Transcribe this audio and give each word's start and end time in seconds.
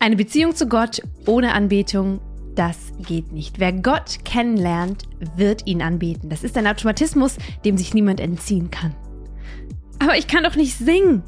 Eine 0.00 0.14
Beziehung 0.14 0.54
zu 0.54 0.68
Gott 0.68 1.02
ohne 1.26 1.54
Anbetung, 1.54 2.20
das 2.54 2.92
geht 3.04 3.32
nicht. 3.32 3.58
Wer 3.58 3.72
Gott 3.72 4.24
kennenlernt, 4.24 5.08
wird 5.34 5.66
ihn 5.66 5.82
anbeten. 5.82 6.30
Das 6.30 6.44
ist 6.44 6.56
ein 6.56 6.68
Automatismus, 6.68 7.36
dem 7.64 7.76
sich 7.76 7.94
niemand 7.94 8.20
entziehen 8.20 8.70
kann. 8.70 8.94
Aber 9.98 10.16
ich 10.16 10.28
kann 10.28 10.44
doch 10.44 10.54
nicht 10.54 10.78
singen. 10.78 11.24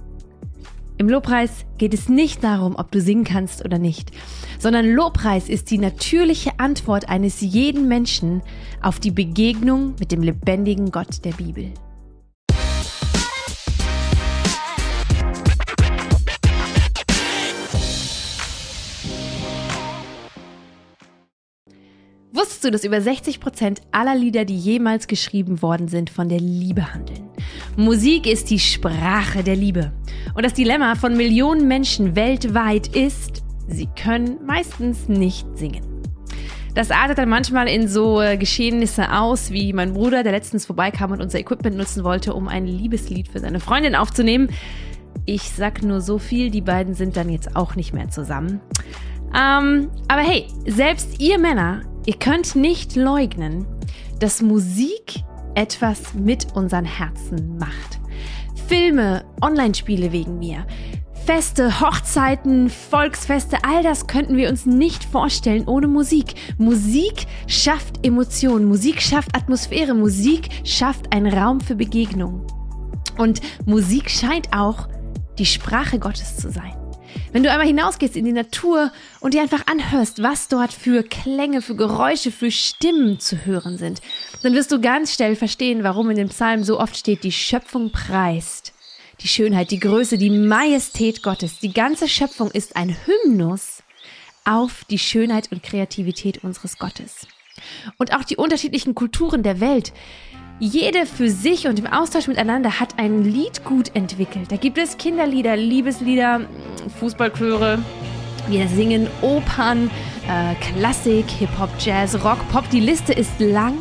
Im 0.98 1.08
Lobpreis 1.08 1.64
geht 1.78 1.94
es 1.94 2.08
nicht 2.08 2.44
darum, 2.44 2.76
ob 2.76 2.92
du 2.92 3.00
singen 3.00 3.24
kannst 3.24 3.64
oder 3.64 3.78
nicht, 3.78 4.12
sondern 4.60 4.86
Lobpreis 4.86 5.48
ist 5.48 5.72
die 5.72 5.78
natürliche 5.78 6.60
Antwort 6.60 7.08
eines 7.08 7.40
jeden 7.40 7.88
Menschen 7.88 8.40
auf 8.82 9.00
die 9.00 9.10
Begegnung 9.10 9.96
mit 9.98 10.12
dem 10.12 10.22
lebendigen 10.22 10.92
Gott 10.92 11.24
der 11.24 11.32
Bibel. 11.32 11.72
Wusstest 22.50 22.64
du, 22.64 22.72
dass 22.72 22.84
über 22.84 23.00
60 23.00 23.38
Prozent 23.38 23.80
aller 23.92 24.16
Lieder, 24.16 24.44
die 24.44 24.56
jemals 24.56 25.06
geschrieben 25.06 25.62
worden 25.62 25.86
sind, 25.86 26.10
von 26.10 26.28
der 26.28 26.40
Liebe 26.40 26.92
handeln? 26.92 27.28
Musik 27.76 28.26
ist 28.26 28.50
die 28.50 28.58
Sprache 28.58 29.44
der 29.44 29.54
Liebe. 29.54 29.92
Und 30.34 30.44
das 30.44 30.54
Dilemma 30.54 30.96
von 30.96 31.16
Millionen 31.16 31.68
Menschen 31.68 32.16
weltweit 32.16 32.88
ist, 32.88 33.44
sie 33.68 33.86
können 33.86 34.38
meistens 34.44 35.08
nicht 35.08 35.46
singen. 35.56 35.86
Das 36.74 36.90
artet 36.90 37.18
dann 37.18 37.28
manchmal 37.28 37.68
in 37.68 37.86
so 37.86 38.20
äh, 38.20 38.36
Geschehnisse 38.36 39.12
aus, 39.12 39.52
wie 39.52 39.72
mein 39.72 39.92
Bruder, 39.92 40.24
der 40.24 40.32
letztens 40.32 40.66
vorbeikam 40.66 41.12
und 41.12 41.22
unser 41.22 41.38
Equipment 41.38 41.76
nutzen 41.76 42.02
wollte, 42.02 42.34
um 42.34 42.48
ein 42.48 42.66
Liebeslied 42.66 43.28
für 43.28 43.38
seine 43.38 43.60
Freundin 43.60 43.94
aufzunehmen. 43.94 44.48
Ich 45.24 45.42
sag 45.50 45.84
nur 45.84 46.00
so 46.00 46.18
viel, 46.18 46.50
die 46.50 46.62
beiden 46.62 46.94
sind 46.94 47.16
dann 47.16 47.28
jetzt 47.28 47.54
auch 47.54 47.76
nicht 47.76 47.94
mehr 47.94 48.08
zusammen. 48.08 48.60
Ähm, 49.32 49.88
aber 50.08 50.22
hey, 50.22 50.48
selbst 50.66 51.20
ihr 51.20 51.38
Männer 51.38 51.82
Ihr 52.06 52.14
könnt 52.14 52.56
nicht 52.56 52.96
leugnen, 52.96 53.66
dass 54.18 54.42
Musik 54.42 55.22
etwas 55.54 56.14
mit 56.14 56.54
unseren 56.54 56.84
Herzen 56.84 57.58
macht. 57.58 58.00
Filme, 58.68 59.24
Online-Spiele 59.42 60.12
wegen 60.12 60.38
mir, 60.38 60.66
Feste, 61.26 61.80
Hochzeiten, 61.80 62.70
Volksfeste, 62.70 63.58
all 63.62 63.82
das 63.82 64.06
könnten 64.06 64.36
wir 64.36 64.48
uns 64.48 64.64
nicht 64.64 65.04
vorstellen 65.04 65.68
ohne 65.68 65.86
Musik. 65.86 66.34
Musik 66.58 67.26
schafft 67.46 68.04
Emotionen, 68.04 68.64
Musik 68.64 69.02
schafft 69.02 69.36
Atmosphäre, 69.36 69.94
Musik 69.94 70.48
schafft 70.64 71.12
einen 71.14 71.32
Raum 71.32 71.60
für 71.60 71.74
Begegnung. 71.74 72.46
Und 73.18 73.40
Musik 73.66 74.10
scheint 74.10 74.52
auch 74.56 74.88
die 75.38 75.46
Sprache 75.46 75.98
Gottes 75.98 76.36
zu 76.36 76.50
sein. 76.50 76.79
Wenn 77.32 77.42
du 77.42 77.50
einmal 77.50 77.66
hinausgehst 77.66 78.16
in 78.16 78.24
die 78.24 78.32
Natur 78.32 78.92
und 79.20 79.34
dir 79.34 79.42
einfach 79.42 79.66
anhörst, 79.66 80.22
was 80.22 80.48
dort 80.48 80.72
für 80.72 81.02
Klänge, 81.02 81.62
für 81.62 81.76
Geräusche, 81.76 82.32
für 82.32 82.50
Stimmen 82.50 83.20
zu 83.20 83.44
hören 83.44 83.78
sind, 83.78 84.00
dann 84.42 84.54
wirst 84.54 84.72
du 84.72 84.80
ganz 84.80 85.14
schnell 85.14 85.36
verstehen, 85.36 85.84
warum 85.84 86.10
in 86.10 86.16
dem 86.16 86.28
Psalm 86.28 86.64
so 86.64 86.80
oft 86.80 86.96
steht, 86.96 87.22
die 87.22 87.32
Schöpfung 87.32 87.90
preist. 87.90 88.72
Die 89.20 89.28
Schönheit, 89.28 89.70
die 89.70 89.80
Größe, 89.80 90.16
die 90.16 90.30
Majestät 90.30 91.22
Gottes. 91.22 91.58
Die 91.60 91.72
ganze 91.72 92.08
Schöpfung 92.08 92.50
ist 92.50 92.74
ein 92.74 92.96
Hymnus 93.04 93.82
auf 94.44 94.84
die 94.88 94.98
Schönheit 94.98 95.52
und 95.52 95.62
Kreativität 95.62 96.42
unseres 96.42 96.78
Gottes. 96.78 97.26
Und 97.98 98.14
auch 98.14 98.24
die 98.24 98.36
unterschiedlichen 98.36 98.94
Kulturen 98.94 99.42
der 99.42 99.60
Welt, 99.60 99.92
jede 100.60 101.06
für 101.06 101.30
sich 101.30 101.66
und 101.66 101.78
im 101.78 101.86
Austausch 101.86 102.28
miteinander 102.28 102.78
hat 102.78 102.98
ein 102.98 103.24
Liedgut 103.24 103.96
entwickelt. 103.96 104.52
Da 104.52 104.56
gibt 104.56 104.78
es 104.78 104.98
Kinderlieder, 104.98 105.56
Liebeslieder, 105.56 106.42
Fußballchöre. 107.00 107.78
Wir 108.48 108.68
singen 108.68 109.08
Opern, 109.22 109.90
äh, 110.28 110.54
Klassik, 110.56 111.28
Hip-Hop, 111.30 111.70
Jazz, 111.78 112.22
Rock, 112.24 112.46
Pop. 112.50 112.68
Die 112.70 112.80
Liste 112.80 113.12
ist 113.12 113.40
lang. 113.40 113.78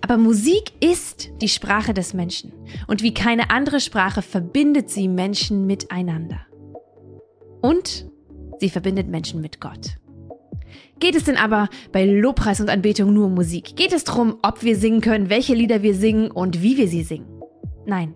Aber 0.00 0.16
Musik 0.16 0.72
ist 0.80 1.30
die 1.40 1.48
Sprache 1.48 1.94
des 1.94 2.14
Menschen. 2.14 2.52
Und 2.86 3.02
wie 3.02 3.14
keine 3.14 3.50
andere 3.50 3.80
Sprache 3.80 4.22
verbindet 4.22 4.90
sie 4.90 5.06
Menschen 5.06 5.66
miteinander. 5.66 6.40
Und 7.60 8.06
sie 8.58 8.70
verbindet 8.70 9.08
Menschen 9.08 9.40
mit 9.40 9.60
Gott. 9.60 9.98
Geht 11.02 11.16
es 11.16 11.24
denn 11.24 11.36
aber 11.36 11.68
bei 11.90 12.04
Lobpreis 12.04 12.60
und 12.60 12.70
Anbetung 12.70 13.12
nur 13.12 13.26
um 13.26 13.34
Musik? 13.34 13.74
Geht 13.74 13.92
es 13.92 14.04
darum, 14.04 14.38
ob 14.42 14.62
wir 14.62 14.76
singen 14.76 15.00
können, 15.00 15.30
welche 15.30 15.52
Lieder 15.52 15.82
wir 15.82 15.96
singen 15.96 16.30
und 16.30 16.62
wie 16.62 16.76
wir 16.76 16.86
sie 16.86 17.02
singen? 17.02 17.26
Nein. 17.84 18.14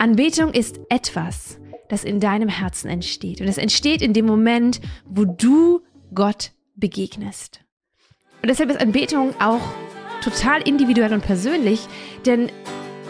Anbetung 0.00 0.52
ist 0.52 0.80
etwas, 0.88 1.60
das 1.88 2.02
in 2.02 2.18
deinem 2.18 2.48
Herzen 2.48 2.88
entsteht. 2.88 3.40
Und 3.40 3.46
es 3.46 3.58
entsteht 3.58 4.02
in 4.02 4.12
dem 4.12 4.26
Moment, 4.26 4.80
wo 5.04 5.24
du 5.24 5.82
Gott 6.12 6.50
begegnest. 6.74 7.60
Und 8.42 8.48
deshalb 8.48 8.70
ist 8.70 8.80
Anbetung 8.80 9.32
auch 9.40 9.62
total 10.20 10.66
individuell 10.66 11.12
und 11.12 11.22
persönlich, 11.22 11.86
denn 12.26 12.50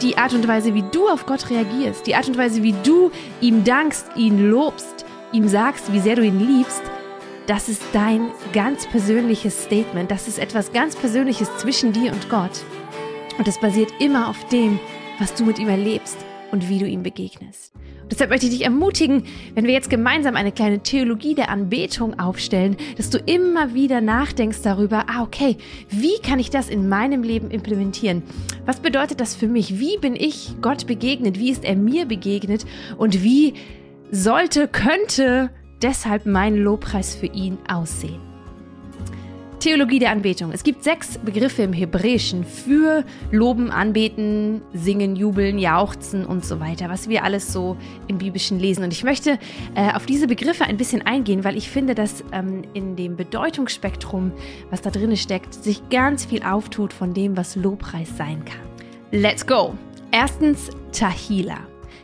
die 0.03 0.19
Art 0.19 0.35
und 0.35 0.47
Weise, 0.47 0.75
wie 0.75 0.85
du 0.93 1.09
auf 1.09 1.25
Gott 1.25 1.49
reagierst, 1.49 2.07
die 2.07 2.17
Art 2.17 2.29
und 2.29 2.37
Weise, 2.37 2.63
wie 2.63 2.75
du 2.85 3.13
ihm 3.41 3.65
dankst, 3.65 4.09
ihn 4.15 4.51
lobst, 4.51 5.07
ihm 5.33 5.49
sagst, 5.49 5.91
wie 5.91 6.01
sehr 6.01 6.17
du 6.17 6.23
ihn 6.23 6.39
liebst, 6.39 6.83
das 7.49 7.71
ist 7.71 7.83
dein 7.95 8.31
ganz 8.53 8.87
persönliches 8.87 9.65
Statement. 9.65 10.11
Das 10.11 10.29
ist 10.29 10.39
etwas 10.39 10.71
ganz 10.71 10.95
Persönliches 10.95 11.49
zwischen 11.57 11.95
dir 11.95 12.13
und 12.13 12.29
Gott. 12.29 12.63
Und 13.39 13.49
es 13.49 13.59
basiert 13.59 13.91
immer 13.99 14.29
auf 14.29 14.47
dem, 14.49 14.79
was 15.19 15.35
du 15.35 15.45
mit 15.45 15.59
ihm 15.59 15.69
erlebst 15.69 16.19
und 16.53 16.69
wie 16.69 16.79
du 16.79 16.87
ihm 16.87 17.03
begegnest. 17.03 17.73
Und 18.03 18.13
deshalb 18.13 18.29
möchte 18.29 18.47
ich 18.47 18.53
dich 18.53 18.65
ermutigen, 18.65 19.25
wenn 19.55 19.65
wir 19.65 19.73
jetzt 19.73 19.89
gemeinsam 19.89 20.37
eine 20.37 20.53
kleine 20.53 20.81
Theologie 20.81 21.35
der 21.35 21.49
Anbetung 21.49 22.19
aufstellen, 22.19 22.77
dass 22.99 23.09
du 23.09 23.19
immer 23.19 23.73
wieder 23.73 24.03
nachdenkst 24.03 24.61
darüber, 24.63 25.07
ah, 25.09 25.23
okay, 25.23 25.57
wie 25.89 26.19
kann 26.21 26.39
ich 26.39 26.51
das 26.51 26.69
in 26.69 26.87
meinem 26.87 27.23
Leben 27.23 27.51
implementieren? 27.51 28.23
Was 28.67 28.81
bedeutet 28.81 29.21
das 29.21 29.35
für 29.35 29.49
mich? 29.49 29.79
Wie 29.79 29.97
bin 29.97 30.17
ich 30.17 30.55
Gott 30.61 30.87
begegnet? 30.87 31.39
Wie 31.39 31.51
ist 31.51 31.65
er 31.65 31.77
mir 31.77 32.05
begegnet? 32.05 32.67
Und 32.99 33.23
wie 33.23 33.55
sollte, 34.11 34.69
könnte 34.69 35.51
deshalb 35.83 36.27
mein 36.27 36.57
Lobpreis 36.57 37.15
für 37.15 37.27
ihn 37.27 37.59
aussehen. 37.69 38.29
Theologie 39.61 39.99
der 39.99 40.13
Anbetung. 40.13 40.53
Es 40.53 40.63
gibt 40.63 40.85
sechs 40.85 41.19
Begriffe 41.19 41.63
im 41.63 41.73
Hebräischen 41.73 42.45
für 42.45 43.05
Loben, 43.33 43.73
Anbeten, 43.73 44.63
Singen, 44.73 45.17
Jubeln, 45.17 45.59
Jauchzen 45.59 46.25
und 46.25 46.45
so 46.45 46.61
weiter, 46.61 46.89
was 46.89 47.09
wir 47.09 47.25
alles 47.25 47.53
so 47.53 47.77
im 48.07 48.19
Biblischen 48.19 48.61
lesen. 48.61 48.85
Und 48.85 48.93
ich 48.93 49.03
möchte 49.03 49.37
äh, 49.75 49.93
auf 49.95 50.07
diese 50.07 50.29
Begriffe 50.29 50.65
ein 50.65 50.77
bisschen 50.77 51.05
eingehen, 51.05 51.43
weil 51.43 51.57
ich 51.57 51.69
finde, 51.71 51.97
dass 51.97 52.23
ähm, 52.31 52.63
in 52.73 52.95
dem 52.95 53.17
Bedeutungsspektrum, 53.17 54.31
was 54.71 54.81
da 54.81 54.91
drin 54.91 55.17
steckt, 55.17 55.53
sich 55.53 55.89
ganz 55.89 56.25
viel 56.25 56.45
auftut 56.45 56.93
von 56.93 57.13
dem, 57.13 57.37
was 57.37 57.57
Lobpreis 57.57 58.17
sein 58.17 58.45
kann. 58.45 58.63
Let's 59.11 59.45
go! 59.45 59.75
Erstens 60.13 60.71
Tahila. 60.93 61.59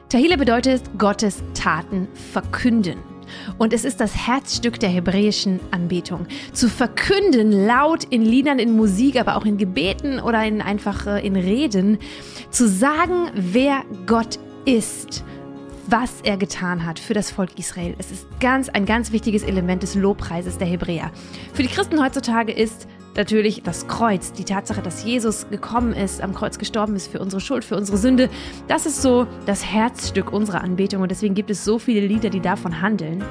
Tahila 0.09 0.37
bedeutet 0.37 0.83
Gottes 0.99 1.43
Taten 1.55 2.09
verkünden. 2.33 3.14
Und 3.59 3.73
es 3.73 3.85
ist 3.85 4.01
das 4.01 4.27
Herzstück 4.27 4.81
der 4.81 4.91
hebräischen 4.91 5.61
Anbetung. 5.71 6.27
Zu 6.53 6.69
verkünden, 6.69 7.53
laut 7.53 8.05
in 8.05 8.23
Liedern, 8.23 8.59
in 8.59 8.77
Musik, 8.77 9.19
aber 9.19 9.37
auch 9.37 9.45
in 9.45 9.59
Gebeten 9.59 10.21
oder 10.21 10.45
in 10.45 10.63
einfach 10.63 11.07
äh, 11.07 11.27
in 11.27 11.37
Reden, 11.37 11.99
zu 12.51 12.69
sagen, 12.69 13.31
wer 13.35 13.83
Gott 14.07 14.39
ist 14.65 15.25
was 15.87 16.21
er 16.23 16.37
getan 16.37 16.87
hat 16.87 16.99
für 16.99 17.15
das 17.15 17.31
Volk 17.31 17.59
Israel. 17.59 17.95
Es 17.99 18.11
ist 18.11 18.27
ganz, 18.41 18.69
ein 18.69 18.87
ganz 18.87 19.13
wichtiges 19.13 19.43
Element 19.43 19.83
des 19.83 19.95
Lobpreises 19.95 20.59
der 20.59 20.67
Hebräer. 20.67 21.11
Für 21.53 21.63
die 21.63 21.69
Christen 21.69 22.03
heutzutage 22.03 22.53
ist 22.53 22.89
natürlich 23.17 23.63
das 23.63 23.87
Kreuz, 23.87 24.33
die 24.33 24.45
Tatsache, 24.45 24.83
dass 24.83 25.05
Jesus 25.05 25.47
gekommen 25.51 25.93
ist, 25.93 26.21
am 26.21 26.35
Kreuz 26.35 26.59
gestorben 26.59 26.97
ist 26.97 27.11
für 27.11 27.21
unsere 27.21 27.41
Schuld, 27.41 27.65
für 27.65 27.77
unsere 27.77 27.99
Sünde, 27.99 28.29
das 28.69 28.87
ist 28.87 29.03
so 29.03 29.27
das 29.47 29.65
Herzstück 29.65 30.33
unserer 30.33 30.63
Anbetung 30.63 31.03
und 31.03 31.11
deswegen 31.11 31.35
gibt 31.35 31.51
es 31.51 31.65
so 31.65 31.79
viele 31.79 32.07
Lieder, 32.07 32.31
die 32.31 32.41
davon 32.41 32.81
handeln. 32.81 33.25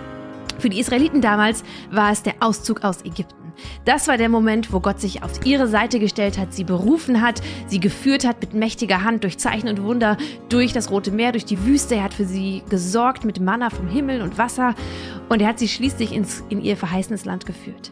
Für 0.59 0.69
die 0.69 0.79
Israeliten 0.79 1.21
damals 1.21 1.63
war 1.91 2.12
es 2.12 2.24
der 2.24 2.35
Auszug 2.39 2.83
aus 2.83 3.03
Ägypten. 3.03 3.44
Das 3.85 4.07
war 4.07 4.18
der 4.18 4.30
Moment, 4.30 4.74
wo 4.74 4.80
Gott 4.80 5.00
sich 5.00 5.24
auf 5.24 5.45
ihre 5.45 5.68
Seite 5.68 6.00
gestellt 6.00 6.38
hat, 6.38 6.53
sie 6.53 6.63
berufen 6.63 7.21
hat, 7.21 7.41
sie 7.68 7.80
geführt 7.80 8.25
hat 8.25 8.41
mit 8.41 8.53
mächtiger 8.53 9.03
Hand 9.03 9.24
durch 9.24 9.38
Zeichen 9.38 9.68
und 9.68 9.83
Wunder 9.83 10.18
durch 10.50 10.74
das 10.74 10.89
Rote 10.89 11.12
Meer, 11.12 11.31
durch 11.31 11.45
die 11.45 11.63
Wüste. 11.65 11.95
Er 11.95 12.03
hat 12.03 12.13
für 12.13 12.25
sie 12.25 12.63
gesorgt 12.69 13.25
mit 13.25 13.39
Manna 13.39 13.69
vom 13.69 13.88
Himmel 13.88 14.21
und 14.21 14.38
Wasser 14.38 14.75
und 15.30 15.41
er 15.41 15.50
hat 15.50 15.59
sie 15.59 15.68
schließlich 15.68 16.13
ins, 16.13 16.44
in 16.50 16.62
ihr 16.62 16.77
verheißenes 16.77 17.25
Land 17.25 17.45
geführt. 17.45 17.91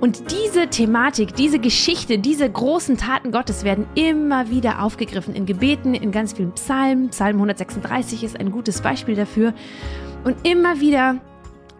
Und 0.00 0.30
diese 0.30 0.68
Thematik, 0.68 1.34
diese 1.34 1.58
Geschichte, 1.58 2.18
diese 2.18 2.48
großen 2.48 2.96
Taten 2.96 3.32
Gottes 3.32 3.64
werden 3.64 3.86
immer 3.96 4.48
wieder 4.48 4.82
aufgegriffen 4.82 5.34
in 5.34 5.44
Gebeten, 5.44 5.94
in 5.94 6.12
ganz 6.12 6.34
vielen 6.34 6.52
Psalmen. 6.52 7.08
Psalm 7.10 7.36
136 7.36 8.22
ist 8.22 8.38
ein 8.38 8.52
gutes 8.52 8.80
Beispiel 8.80 9.16
dafür. 9.16 9.54
Und 10.22 10.36
immer 10.46 10.80
wieder 10.80 11.20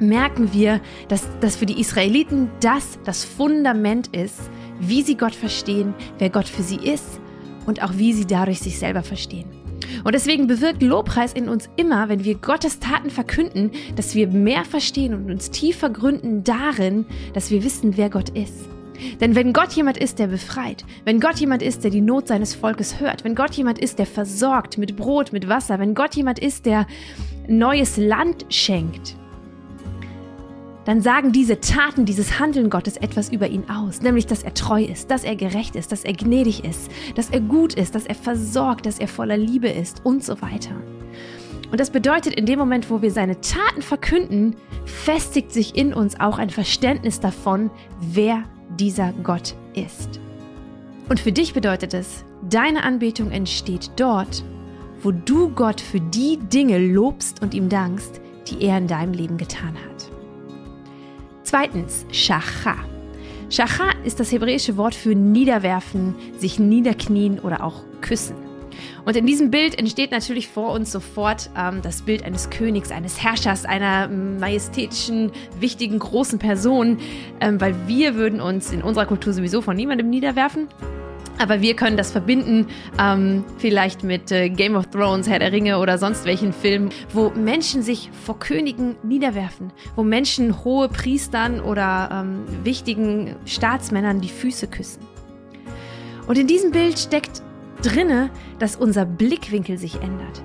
merken 0.01 0.53
wir, 0.53 0.81
dass 1.09 1.29
das 1.41 1.57
für 1.57 1.67
die 1.67 1.81
Israeliten 1.81 2.51
das 2.61 2.99
das 3.05 3.25
Fundament 3.25 4.09
ist, 4.09 4.51
wie 4.81 5.03
sie 5.03 5.17
Gott 5.17 5.35
verstehen, 5.35 5.95
wer 6.19 6.31
Gott 6.31 6.49
für 6.49 6.63
sie 6.63 6.77
ist 6.77 7.21
und 7.67 7.83
auch 7.83 7.93
wie 7.95 8.13
sie 8.13 8.27
dadurch 8.27 8.59
sich 8.59 8.79
selber 8.79 9.03
verstehen. 9.03 9.58
Und 10.05 10.15
deswegen 10.15 10.47
bewirkt 10.47 10.83
Lobpreis 10.83 11.33
in 11.33 11.49
uns 11.49 11.69
immer, 11.77 12.09
wenn 12.09 12.25
wir 12.25 12.35
Gottes 12.37 12.81
Taten 12.81 13.11
verkünden, 13.11 13.71
dass 13.97 14.15
wir 14.15 14.29
mehr 14.29 14.65
verstehen 14.65 15.15
und 15.15 15.31
uns 15.31 15.51
tiefer 15.51 15.91
gründen 15.91 16.45
darin, 16.45 17.07
dass 17.35 17.51
wir 17.51 17.65
wissen, 17.65 17.97
wer 17.97 18.11
Gott 18.11 18.31
ist. 18.31 18.69
Denn 19.21 19.35
wenn 19.35 19.53
Gott 19.53 19.73
jemand 19.73 19.97
ist, 19.97 20.19
der 20.19 20.27
befreit, 20.27 20.85
wenn 21.05 21.21
Gott 21.21 21.37
jemand 21.37 21.63
ist, 21.63 21.85
der 21.85 21.91
die 21.91 22.01
Not 22.01 22.29
seines 22.29 22.55
Volkes 22.55 23.01
hört, 23.01 23.25
wenn 23.25 23.35
Gott 23.35 23.55
jemand 23.55 23.79
ist, 23.79 23.99
der 23.99 24.07
versorgt 24.07 24.79
mit 24.79 24.97
Brot, 24.97 25.33
mit 25.33 25.49
Wasser, 25.49 25.79
wenn 25.79 25.95
Gott 25.95 26.15
jemand 26.17 26.39
ist, 26.39 26.67
der 26.67 26.87
neues 27.47 27.97
Land 27.97 28.47
schenkt, 28.49 29.17
dann 30.89 31.03
sagen 31.03 31.33
diese 31.33 31.61
Taten, 31.61 32.07
dieses 32.07 32.39
Handeln 32.39 32.71
Gottes 32.71 32.97
etwas 32.97 33.31
über 33.31 33.47
ihn 33.47 33.69
aus, 33.69 34.01
nämlich 34.01 34.25
dass 34.25 34.43
er 34.43 34.55
treu 34.55 34.83
ist, 34.83 35.11
dass 35.11 35.23
er 35.23 35.37
gerecht 35.37 35.77
ist, 35.77 35.93
dass 35.93 36.03
er 36.03 36.15
gnädig 36.15 36.65
ist, 36.65 36.91
dass 37.15 37.29
er 37.29 37.41
gut 37.41 37.75
ist, 37.75 37.95
dass 37.95 38.07
er 38.07 38.15
versorgt, 38.15 38.87
dass 38.87 38.99
er 38.99 39.07
voller 39.07 39.37
Liebe 39.37 39.69
ist 39.69 40.01
und 40.07 40.25
so 40.25 40.41
weiter. 40.41 40.75
Und 41.71 41.79
das 41.79 41.91
bedeutet, 41.91 42.37
in 42.37 42.47
dem 42.47 42.59
Moment, 42.59 42.89
wo 42.89 43.03
wir 43.03 43.11
seine 43.11 43.39
Taten 43.43 43.83
verkünden, 43.83 44.57
festigt 44.87 45.53
sich 45.53 45.77
in 45.77 45.93
uns 45.93 46.19
auch 46.19 46.39
ein 46.39 46.49
Verständnis 46.49 47.21
davon, 47.21 47.71
wer 48.01 48.45
dieser 48.79 49.13
Gott 49.23 49.57
ist. 49.75 50.19
Und 51.11 51.21
für 51.21 51.33
dich 51.33 51.53
bedeutet 51.53 51.93
es, 51.93 52.25
deine 52.49 52.83
Anbetung 52.83 53.31
entsteht 53.31 53.91
dort, 53.97 54.43
wo 55.03 55.11
du 55.11 55.51
Gott 55.51 55.83
für 55.83 56.01
die 56.01 56.39
Dinge 56.39 56.79
lobst 56.79 57.43
und 57.43 57.53
ihm 57.53 57.69
dankst, 57.69 58.23
die 58.47 58.63
er 58.65 58.79
in 58.79 58.87
deinem 58.87 59.13
Leben 59.13 59.37
getan 59.37 59.75
hat. 59.75 60.08
Zweitens, 61.49 62.05
Shacha. 62.13 62.77
Shacha 63.49 63.93
ist 64.05 64.21
das 64.21 64.31
hebräische 64.31 64.77
Wort 64.77 64.95
für 64.95 65.15
niederwerfen, 65.15 66.15
sich 66.37 66.59
niederknien 66.59 67.39
oder 67.39 67.65
auch 67.65 67.85
küssen. 68.03 68.37
Und 69.07 69.17
in 69.17 69.25
diesem 69.25 69.51
Bild 69.51 69.79
entsteht 69.79 70.11
natürlich 70.11 70.49
vor 70.49 70.73
uns 70.73 70.93
sofort 70.93 71.49
ähm, 71.57 71.81
das 71.81 72.03
Bild 72.03 72.23
eines 72.23 72.51
Königs, 72.51 72.91
eines 72.91 73.23
Herrschers, 73.23 73.65
einer 73.65 74.09
majestätischen, 74.09 75.33
wichtigen, 75.59 75.99
großen 75.99 76.39
Person, 76.39 76.99
ähm, 77.41 77.59
weil 77.63 77.75
wir 77.87 78.15
würden 78.15 78.43
uns 78.43 78.71
in 78.71 78.83
unserer 78.83 79.07
Kultur 79.07 79.33
sowieso 79.33 79.63
von 79.63 79.75
niemandem 79.75 80.11
niederwerfen. 80.11 80.69
Aber 81.39 81.61
wir 81.61 81.77
können 81.77 81.97
das 81.97 82.11
verbinden, 82.11 82.67
ähm, 83.01 83.45
vielleicht 83.59 84.03
mit 84.03 84.33
äh, 84.33 84.49
Game 84.49 84.75
of 84.75 84.87
Thrones, 84.89 85.29
Herr 85.29 85.39
der 85.39 85.53
Ringe 85.53 85.79
oder 85.79 85.97
sonst 85.97 86.25
welchen 86.25 86.53
Filmen, 86.53 86.91
wo 87.13 87.31
Menschen 87.31 87.83
sich 87.83 88.11
vor 88.25 88.39
Königen 88.39 88.97
niederwerfen, 89.03 89.73
wo 89.95 90.03
Menschen 90.03 90.65
hohe 90.65 90.89
Priestern 90.89 91.61
oder 91.61 92.11
ähm, 92.13 92.45
wichtigen 92.65 93.37
Staatsmännern 93.47 94.21
die 94.21 94.29
Füße 94.29 94.67
küssen. 94.67 95.01
Und 96.27 96.37
in 96.37 96.47
diesem 96.47 96.73
Bild 96.73 96.99
steckt 96.99 97.43
drinne, 97.83 98.31
dass 98.59 98.77
unser 98.77 99.05
Blickwinkel 99.05 99.79
sich 99.79 99.95
ändert. 99.97 100.43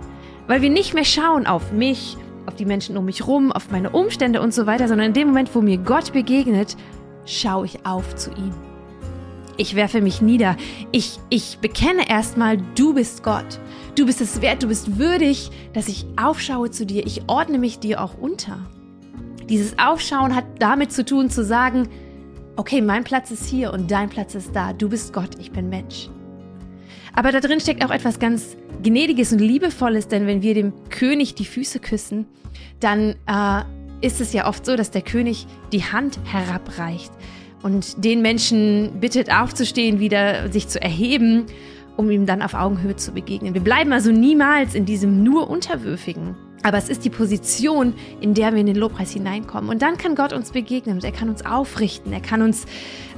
Weil 0.48 0.62
wir 0.62 0.70
nicht 0.70 0.94
mehr 0.94 1.06
schauen 1.06 1.48
auf 1.48 1.72
mich, 1.72 2.18
auf 2.46 2.56
die 2.56 2.66
Menschen 2.66 2.98
um 2.98 3.06
mich 3.06 3.26
rum, 3.26 3.52
auf 3.52 3.72
meine 3.72 3.90
Umstände 3.90 4.42
und 4.42 4.54
so 4.54 4.66
weiter, 4.66 4.88
sondern 4.88 5.08
in 5.08 5.14
dem 5.14 5.28
Moment, 5.30 5.54
wo 5.56 5.62
mir 5.62 5.78
Gott 5.78 6.14
begegnet, 6.14 6.78
schaue 7.26 7.66
ich 7.66 7.86
auf 7.86 8.16
zu 8.16 8.32
ihm. 8.32 8.73
Ich 9.58 9.76
werfe 9.76 10.02
mich 10.02 10.22
nieder. 10.22 10.58
Ich, 10.92 11.20
ich 11.30 11.60
bekenne 11.60 12.10
erstmal, 12.10 12.58
du 12.76 12.94
bist 12.94 13.24
Gott. 13.24 13.60
Du 13.96 14.08
bist 14.08 14.20
es 14.22 14.42
wert, 14.42 14.64
du 14.64 14.68
bist 14.68 14.98
würdig, 14.98 15.52
dass 15.74 15.88
ich 15.88 16.06
aufschaue 16.22 16.72
zu 16.72 16.86
dir. 16.86 17.06
Ich 17.06 17.24
ordne 17.28 17.60
mich 17.60 17.80
dir 17.80 18.02
auch 18.02 18.18
unter. 18.18 18.60
Dieses 19.50 19.78
Aufschauen 19.78 20.36
hat 20.36 20.46
damit 20.58 20.92
zu 20.92 21.06
tun, 21.06 21.30
zu 21.30 21.44
sagen, 21.44 21.88
okay, 22.56 22.82
mein 22.82 23.04
Platz 23.04 23.30
ist 23.30 23.46
hier 23.46 23.72
und 23.74 23.92
dein 23.92 24.10
Platz 24.10 24.34
ist 24.34 24.56
da. 24.56 24.74
Du 24.74 24.90
bist 24.90 25.14
Gott, 25.14 25.38
ich 25.40 25.52
bin 25.52 25.70
Mensch. 25.70 26.10
Aber 27.16 27.32
da 27.32 27.40
drin 27.40 27.60
steckt 27.60 27.86
auch 27.86 27.92
etwas 27.92 28.18
ganz 28.18 28.58
Gnädiges 28.82 29.32
und 29.32 29.40
Liebevolles, 29.40 30.08
denn 30.08 30.26
wenn 30.26 30.42
wir 30.42 30.56
dem 30.56 30.74
König 30.90 31.36
die 31.36 31.46
Füße 31.46 31.80
küssen, 31.80 32.26
dann 32.80 33.16
äh, 33.28 33.64
ist 34.02 34.20
es 34.20 34.34
ja 34.34 34.48
oft 34.48 34.66
so, 34.66 34.76
dass 34.76 34.90
der 34.90 35.04
König 35.04 35.46
die 35.72 35.84
Hand 35.84 36.20
herabreicht 36.26 37.12
und 37.64 38.04
den 38.04 38.22
Menschen 38.22 39.00
bittet 39.00 39.34
aufzustehen, 39.34 40.00
wieder 40.00 40.52
sich 40.52 40.68
zu 40.68 40.82
erheben, 40.82 41.46
um 41.96 42.10
ihm 42.12 42.26
dann 42.26 42.42
auf 42.42 42.54
Augenhöhe 42.54 42.96
zu 42.96 43.12
begegnen. 43.12 43.54
Wir 43.54 43.62
bleiben 43.62 43.94
also 43.94 44.12
niemals 44.12 44.76
in 44.76 44.86
diesem 44.86 45.24
nur 45.24 45.50
Unterwürfigen. 45.50 46.36
Aber 46.66 46.78
es 46.78 46.88
ist 46.88 47.04
die 47.04 47.10
Position, 47.10 47.94
in 48.22 48.34
der 48.34 48.54
wir 48.54 48.62
in 48.62 48.68
den 48.68 48.78
Lobpreis 48.78 49.12
hineinkommen. 49.12 49.70
Und 49.70 49.82
dann 49.82 49.98
kann 49.98 50.16
Gott 50.16 50.32
uns 50.32 50.52
begegnen 50.52 50.96
und 50.96 51.04
er 51.04 51.12
kann 51.12 51.28
uns 51.28 51.46
aufrichten, 51.46 52.14
er 52.14 52.22
kann 52.22 52.42
uns 52.42 52.66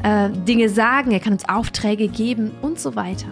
äh, 0.01 0.29
Dinge 0.47 0.67
sagen, 0.67 1.11
er 1.11 1.19
kann 1.19 1.33
uns 1.33 1.47
Aufträge 1.47 2.07
geben 2.07 2.51
und 2.63 2.79
so 2.79 2.95
weiter. 2.95 3.27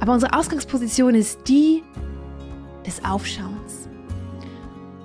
Aber 0.00 0.12
unsere 0.12 0.36
Ausgangsposition 0.36 1.14
ist 1.14 1.48
die 1.48 1.82
des 2.86 3.02
Aufschauens. 3.04 3.77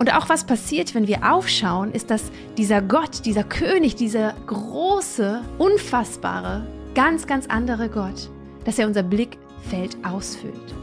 Und 0.03 0.13
auch 0.13 0.27
was 0.27 0.43
passiert, 0.43 0.95
wenn 0.95 1.07
wir 1.07 1.31
aufschauen, 1.33 1.93
ist, 1.93 2.11
dass 2.11 2.23
dieser 2.57 2.81
Gott, 2.81 3.23
dieser 3.23 3.45
König, 3.45 3.95
dieser 3.95 4.33
große, 4.47 5.41
unfassbare, 5.59 6.67
ganz, 6.93 7.25
ganz 7.25 7.47
andere 7.47 7.87
Gott, 7.87 8.29
dass 8.65 8.77
er 8.77 8.87
unser 8.87 9.03
Blickfeld 9.03 9.95
ausfüllt. 10.03 10.82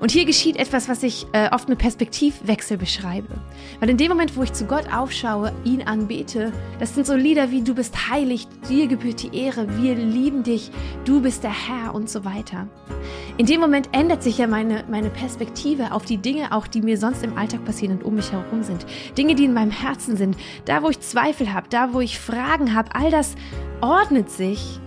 Und 0.00 0.10
hier 0.10 0.24
geschieht 0.24 0.56
etwas, 0.56 0.88
was 0.88 1.02
ich 1.02 1.26
äh, 1.32 1.50
oft 1.52 1.68
mit 1.68 1.78
Perspektivwechsel 1.78 2.78
beschreibe. 2.78 3.34
Weil 3.80 3.90
in 3.90 3.98
dem 3.98 4.08
Moment, 4.08 4.34
wo 4.34 4.42
ich 4.42 4.52
zu 4.52 4.64
Gott 4.64 4.90
aufschaue, 4.92 5.52
ihn 5.64 5.82
anbete, 5.82 6.52
das 6.78 6.94
sind 6.94 7.06
so 7.06 7.14
Lieder 7.14 7.50
wie 7.50 7.62
Du 7.62 7.74
bist 7.74 8.10
heilig, 8.10 8.48
dir 8.68 8.86
gebührt 8.86 9.22
die 9.22 9.36
Ehre, 9.36 9.66
wir 9.78 9.94
lieben 9.94 10.42
dich, 10.42 10.70
du 11.04 11.20
bist 11.20 11.44
der 11.44 11.52
Herr 11.52 11.94
und 11.94 12.08
so 12.08 12.24
weiter. 12.24 12.66
In 13.36 13.44
dem 13.44 13.60
Moment 13.60 13.90
ändert 13.92 14.22
sich 14.22 14.38
ja 14.38 14.46
meine, 14.46 14.84
meine 14.90 15.10
Perspektive 15.10 15.92
auf 15.92 16.06
die 16.06 16.16
Dinge, 16.16 16.52
auch 16.52 16.66
die 16.66 16.80
mir 16.80 16.96
sonst 16.96 17.22
im 17.22 17.36
Alltag 17.36 17.64
passieren 17.66 17.98
und 17.98 18.04
um 18.04 18.14
mich 18.14 18.32
herum 18.32 18.62
sind. 18.62 18.86
Dinge, 19.18 19.34
die 19.34 19.44
in 19.44 19.52
meinem 19.52 19.70
Herzen 19.70 20.16
sind, 20.16 20.36
da 20.64 20.82
wo 20.82 20.88
ich 20.88 21.00
Zweifel 21.00 21.52
habe, 21.52 21.68
da 21.68 21.92
wo 21.92 22.00
ich 22.00 22.18
Fragen 22.18 22.74
habe, 22.74 22.94
all 22.94 23.10
das 23.10 23.34
ordnet 23.82 24.30
sich, 24.30 24.80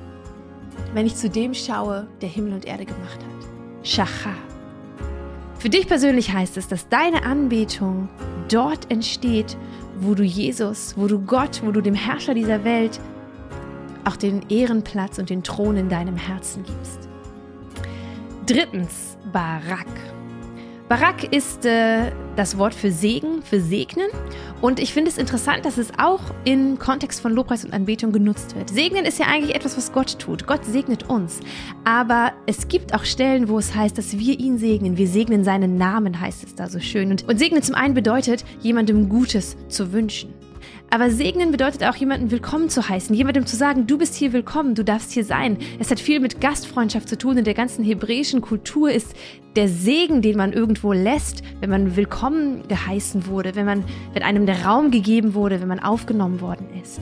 wenn 0.96 1.06
ich 1.06 1.16
zu 1.16 1.30
dem 1.30 1.54
schaue, 1.54 2.08
der 2.22 2.30
Himmel 2.30 2.54
und 2.54 2.66
Erde 2.66 2.86
gemacht 2.86 3.20
hat. 3.20 3.88
Shacha. 3.88 4.34
Für 5.64 5.70
dich 5.70 5.88
persönlich 5.88 6.34
heißt 6.34 6.58
es, 6.58 6.68
dass 6.68 6.90
deine 6.90 7.24
Anbetung 7.24 8.10
dort 8.50 8.92
entsteht, 8.92 9.56
wo 9.98 10.14
du 10.14 10.22
Jesus, 10.22 10.96
wo 10.98 11.08
du 11.08 11.22
Gott, 11.22 11.62
wo 11.64 11.72
du 11.72 11.80
dem 11.80 11.96
Herrscher 11.96 12.34
dieser 12.34 12.66
Welt 12.66 13.00
auch 14.04 14.18
den 14.18 14.42
Ehrenplatz 14.50 15.20
und 15.20 15.30
den 15.30 15.42
Thron 15.42 15.78
in 15.78 15.88
deinem 15.88 16.18
Herzen 16.18 16.66
gibst. 16.66 17.08
Drittens, 18.46 19.18
Barak. 19.32 19.88
Barak 20.90 21.34
ist 21.34 21.66
äh, 21.66 22.12
das 22.36 22.58
Wort 22.58 22.74
für 22.74 22.92
Segen, 22.92 23.42
für 23.42 23.62
Segnen. 23.62 24.08
Und 24.62 24.80
ich 24.80 24.94
finde 24.94 25.10
es 25.10 25.18
interessant, 25.18 25.66
dass 25.66 25.78
es 25.78 25.92
auch 25.98 26.22
im 26.44 26.78
Kontext 26.78 27.22
von 27.22 27.34
Lobpreis 27.34 27.64
und 27.64 27.74
Anbetung 27.74 28.12
genutzt 28.12 28.56
wird. 28.56 28.70
Segnen 28.70 29.06
ist 29.06 29.18
ja 29.18 29.28
eigentlich 29.28 29.56
etwas, 29.56 29.78
was 29.78 29.92
Gott 29.92 30.20
tut. 30.20 30.46
Gott 30.46 30.66
segnet 30.66 31.10
uns. 31.10 31.40
Aber 31.86 32.34
es 32.46 32.68
gibt 32.68 32.94
auch 32.94 33.06
Stellen, 33.06 33.48
wo 33.48 33.58
es 33.58 33.74
heißt, 33.74 33.98
dass 33.98 34.18
wir 34.18 34.40
ihn 34.40 34.58
segnen. 34.58 34.98
Wir 34.98 35.08
segnen 35.08 35.44
seinen 35.44 35.78
Namen, 35.78 36.20
heißt 36.20 36.44
es 36.44 36.56
da 36.56 36.68
so 36.68 36.80
schön. 36.80 37.12
Und, 37.12 37.28
und 37.28 37.40
segnen 37.40 37.64
zum 37.64 37.76
einen 37.76 37.94
bedeutet, 37.94 38.44
jemandem 38.62 39.10
Gutes 39.10 39.56
zu 39.70 39.94
wünschen. 39.94 40.34
Aber 40.94 41.10
segnen 41.10 41.50
bedeutet 41.50 41.84
auch, 41.84 41.96
jemanden 41.96 42.30
willkommen 42.30 42.70
zu 42.70 42.88
heißen, 42.88 43.16
jemandem 43.16 43.48
zu 43.48 43.56
sagen, 43.56 43.88
du 43.88 43.98
bist 43.98 44.14
hier 44.14 44.32
willkommen, 44.32 44.76
du 44.76 44.84
darfst 44.84 45.12
hier 45.12 45.26
sein. 45.26 45.58
Es 45.80 45.90
hat 45.90 46.00
viel 46.00 46.20
mit 46.20 46.40
Gastfreundschaft 46.40 47.10
zu 47.10 47.18
tun. 47.18 47.36
In 47.40 47.46
der 47.46 47.56
ganzen 47.56 47.84
hebräischen 47.84 48.42
Kultur 48.42 48.92
ist 48.92 49.16
der 49.56 49.68
Segen, 49.70 50.22
den 50.22 50.38
man 50.38 50.54
irgendwo 50.54 50.94
lässt, 50.94 51.42
wenn 51.62 51.72
man 51.72 51.96
willkommen 51.96 52.68
geheißen 52.68 53.26
wurde, 53.26 53.56
wenn 53.56 53.66
man, 53.66 53.84
wenn 54.14 54.22
einem 54.22 54.46
der 54.46 54.66
Raum 54.66 54.92
gegeben 54.92 55.34
wurde, 55.34 55.62
wenn 55.62 55.68
man 55.68 55.80
aufgenommen 55.80 56.42
worden 56.42 56.68
ist. 56.80 57.00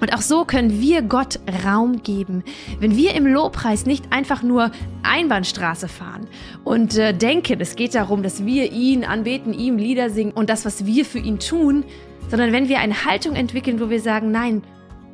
Und 0.00 0.14
auch 0.14 0.22
so 0.22 0.44
können 0.44 0.80
wir 0.80 1.02
Gott 1.02 1.40
Raum 1.64 2.04
geben. 2.04 2.44
Wenn 2.78 2.96
wir 2.96 3.16
im 3.16 3.26
Lobpreis 3.26 3.86
nicht 3.86 4.04
einfach 4.12 4.44
nur 4.44 4.70
Einbahnstraße 5.02 5.88
fahren 5.88 6.28
und 6.62 6.96
äh, 6.96 7.12
denken, 7.12 7.60
es 7.60 7.74
geht 7.74 7.96
darum, 7.96 8.22
dass 8.22 8.46
wir 8.46 8.70
ihn 8.70 9.04
anbeten, 9.04 9.52
ihm 9.52 9.78
Lieder 9.78 10.10
singen 10.10 10.30
und 10.30 10.48
das, 10.48 10.64
was 10.64 10.86
wir 10.86 11.04
für 11.04 11.18
ihn 11.18 11.40
tun, 11.40 11.82
sondern 12.32 12.52
wenn 12.52 12.70
wir 12.70 12.78
eine 12.78 13.04
Haltung 13.04 13.34
entwickeln, 13.36 13.78
wo 13.78 13.90
wir 13.90 14.00
sagen, 14.00 14.30
nein, 14.30 14.62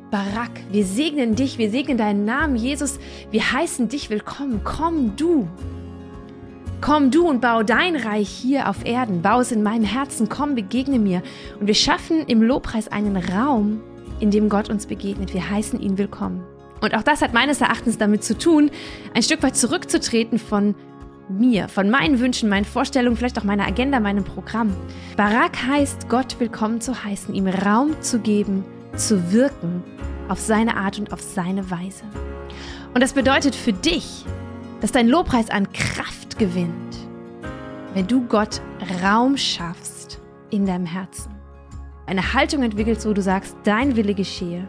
Barak, 0.09 0.51
wir 0.71 0.85
segnen 0.85 1.35
dich, 1.35 1.57
wir 1.57 1.69
segnen 1.69 1.97
deinen 1.97 2.23
Namen, 2.23 2.55
Jesus, 2.55 2.97
wir 3.29 3.51
heißen 3.51 3.89
dich 3.89 4.09
willkommen, 4.09 4.61
komm 4.63 5.17
du. 5.17 5.45
Komm 6.79 7.11
du 7.11 7.27
und 7.27 7.41
bau 7.41 7.61
dein 7.61 7.97
Reich 7.97 8.29
hier 8.29 8.69
auf 8.69 8.85
Erden, 8.85 9.21
bau 9.21 9.41
es 9.41 9.51
in 9.51 9.63
meinem 9.63 9.83
Herzen, 9.83 10.29
komm, 10.29 10.55
begegne 10.55 10.97
mir. 10.97 11.21
Und 11.59 11.67
wir 11.67 11.73
schaffen 11.73 12.23
im 12.27 12.41
Lobpreis 12.41 12.87
einen 12.87 13.17
Raum, 13.17 13.81
in 14.21 14.31
dem 14.31 14.47
Gott 14.47 14.69
uns 14.69 14.85
begegnet. 14.85 15.33
Wir 15.33 15.49
heißen 15.49 15.77
ihn 15.81 15.97
willkommen. 15.97 16.45
Und 16.79 16.95
auch 16.95 17.03
das 17.03 17.21
hat 17.21 17.33
meines 17.33 17.59
Erachtens 17.59 17.97
damit 17.97 18.23
zu 18.23 18.37
tun, 18.37 18.71
ein 19.13 19.23
Stück 19.23 19.43
weit 19.43 19.57
zurückzutreten 19.57 20.39
von 20.39 20.73
mir, 21.29 21.67
von 21.67 21.89
meinen 21.89 22.19
Wünschen, 22.19 22.49
meinen 22.49 22.65
Vorstellungen, 22.65 23.15
vielleicht 23.15 23.37
auch 23.37 23.43
meiner 23.43 23.67
Agenda, 23.67 23.99
meinem 23.99 24.23
Programm. 24.23 24.75
Barak 25.15 25.55
heißt, 25.67 26.09
Gott 26.09 26.39
willkommen 26.39 26.81
zu 26.81 27.03
heißen, 27.03 27.33
ihm 27.33 27.47
Raum 27.47 28.01
zu 28.01 28.19
geben, 28.19 28.65
zu 28.95 29.31
wirken, 29.31 29.83
auf 30.27 30.39
seine 30.39 30.75
Art 30.75 30.99
und 30.99 31.13
auf 31.13 31.21
seine 31.21 31.69
Weise. 31.69 32.03
Und 32.93 33.01
das 33.01 33.13
bedeutet 33.13 33.55
für 33.55 33.73
dich, 33.73 34.25
dass 34.81 34.91
dein 34.91 35.07
Lobpreis 35.07 35.49
an 35.49 35.71
Kraft 35.71 36.39
gewinnt, 36.39 36.97
wenn 37.93 38.07
du 38.07 38.25
Gott 38.25 38.61
Raum 39.03 39.37
schaffst 39.37 40.19
in 40.49 40.65
deinem 40.65 40.85
Herzen. 40.85 41.33
Eine 42.07 42.33
Haltung 42.33 42.63
entwickelst, 42.63 43.07
wo 43.07 43.13
du 43.13 43.21
sagst, 43.21 43.55
dein 43.63 43.95
Wille 43.95 44.15
geschehe, 44.15 44.67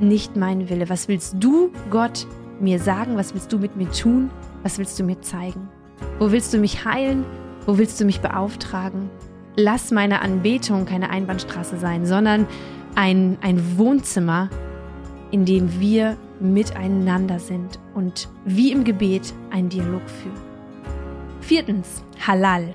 nicht 0.00 0.36
mein 0.36 0.68
Wille. 0.68 0.88
Was 0.90 1.08
willst 1.08 1.36
du, 1.40 1.70
Gott, 1.90 2.26
mir 2.60 2.78
sagen? 2.78 3.16
Was 3.16 3.32
willst 3.32 3.52
du 3.52 3.58
mit 3.58 3.76
mir 3.76 3.90
tun? 3.90 4.30
Was 4.62 4.78
willst 4.78 4.98
du 4.98 5.04
mir 5.04 5.20
zeigen? 5.22 5.68
Wo 6.18 6.32
willst 6.32 6.52
du 6.54 6.58
mich 6.58 6.84
heilen? 6.84 7.24
Wo 7.66 7.78
willst 7.78 8.00
du 8.00 8.04
mich 8.04 8.20
beauftragen? 8.20 9.10
Lass 9.56 9.90
meine 9.90 10.20
Anbetung 10.22 10.84
keine 10.84 11.10
Einbahnstraße 11.10 11.78
sein, 11.78 12.06
sondern 12.06 12.46
ein, 12.94 13.38
ein 13.40 13.78
Wohnzimmer, 13.78 14.50
in 15.30 15.44
dem 15.44 15.80
wir 15.80 16.16
miteinander 16.40 17.38
sind 17.38 17.78
und 17.94 18.28
wie 18.44 18.72
im 18.72 18.84
Gebet 18.84 19.32
einen 19.50 19.68
Dialog 19.68 20.02
führen. 20.08 20.40
Viertens, 21.40 22.02
Halal. 22.26 22.74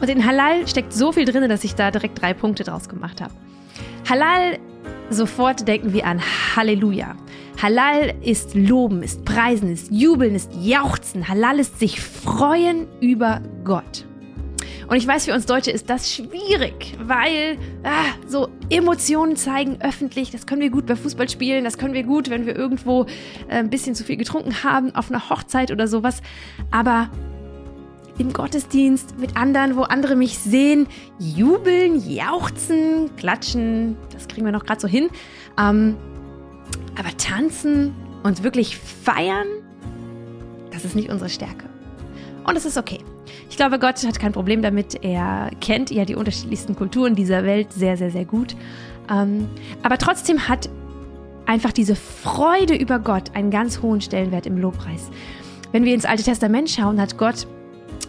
Und 0.00 0.08
in 0.08 0.24
Halal 0.26 0.66
steckt 0.66 0.92
so 0.92 1.12
viel 1.12 1.24
drin, 1.24 1.48
dass 1.48 1.64
ich 1.64 1.74
da 1.74 1.90
direkt 1.90 2.20
drei 2.20 2.32
Punkte 2.32 2.64
draus 2.64 2.88
gemacht 2.88 3.20
habe. 3.20 3.32
Halal, 4.08 4.58
sofort 5.10 5.68
denken 5.68 5.92
wir 5.92 6.06
an 6.06 6.20
Halleluja. 6.56 7.16
Halal 7.60 8.14
ist 8.22 8.54
Loben, 8.54 9.02
ist 9.02 9.24
Preisen, 9.24 9.70
ist 9.70 9.90
Jubeln, 9.92 10.34
ist 10.34 10.50
Jauchzen. 10.54 11.28
Halal 11.28 11.58
ist 11.58 11.78
sich 11.78 12.00
freuen 12.00 12.86
über 13.00 13.42
Gott. 13.64 14.06
Und 14.90 14.96
ich 14.96 15.06
weiß, 15.06 15.26
für 15.26 15.34
uns 15.34 15.46
Deutsche 15.46 15.70
ist 15.70 15.88
das 15.88 16.12
schwierig, 16.12 16.96
weil 17.00 17.58
ah, 17.84 18.12
so 18.26 18.48
Emotionen 18.70 19.36
zeigen 19.36 19.78
öffentlich, 19.80 20.32
das 20.32 20.46
können 20.46 20.62
wir 20.62 20.70
gut 20.70 20.86
bei 20.86 20.96
Fußball 20.96 21.28
spielen, 21.28 21.62
das 21.62 21.78
können 21.78 21.94
wir 21.94 22.02
gut, 22.02 22.28
wenn 22.28 22.44
wir 22.44 22.56
irgendwo 22.56 23.04
äh, 23.48 23.58
ein 23.58 23.70
bisschen 23.70 23.94
zu 23.94 24.02
viel 24.02 24.16
getrunken 24.16 24.64
haben, 24.64 24.92
auf 24.96 25.08
einer 25.08 25.30
Hochzeit 25.30 25.70
oder 25.70 25.86
sowas. 25.86 26.22
Aber 26.72 27.08
im 28.20 28.34
Gottesdienst 28.34 29.18
mit 29.18 29.36
anderen, 29.36 29.76
wo 29.76 29.82
andere 29.82 30.14
mich 30.14 30.38
sehen, 30.38 30.86
jubeln, 31.18 31.98
jauchzen, 32.06 33.10
klatschen, 33.16 33.96
das 34.12 34.28
kriegen 34.28 34.44
wir 34.44 34.52
noch 34.52 34.64
gerade 34.64 34.80
so 34.80 34.86
hin. 34.86 35.08
Ähm, 35.58 35.96
aber 36.98 37.16
tanzen 37.16 37.94
und 38.22 38.42
wirklich 38.42 38.76
feiern, 38.76 39.46
das 40.70 40.84
ist 40.84 40.94
nicht 40.94 41.08
unsere 41.08 41.30
Stärke. 41.30 41.64
Und 42.44 42.56
es 42.56 42.66
ist 42.66 42.76
okay. 42.76 43.00
Ich 43.48 43.56
glaube, 43.56 43.78
Gott 43.78 44.06
hat 44.06 44.18
kein 44.18 44.32
Problem 44.32 44.60
damit. 44.60 45.02
Er 45.02 45.50
kennt 45.60 45.90
ja 45.90 46.04
die 46.04 46.14
unterschiedlichsten 46.14 46.76
Kulturen 46.76 47.14
dieser 47.14 47.44
Welt 47.44 47.72
sehr, 47.72 47.96
sehr, 47.96 48.10
sehr 48.10 48.26
gut. 48.26 48.54
Ähm, 49.10 49.48
aber 49.82 49.96
trotzdem 49.96 50.46
hat 50.46 50.68
einfach 51.46 51.72
diese 51.72 51.96
Freude 51.96 52.74
über 52.74 52.98
Gott 52.98 53.34
einen 53.34 53.50
ganz 53.50 53.80
hohen 53.80 54.00
Stellenwert 54.02 54.46
im 54.46 54.58
Lobpreis. 54.58 55.10
Wenn 55.72 55.84
wir 55.84 55.94
ins 55.94 56.04
Alte 56.04 56.22
Testament 56.22 56.68
schauen, 56.68 57.00
hat 57.00 57.16
Gott 57.16 57.46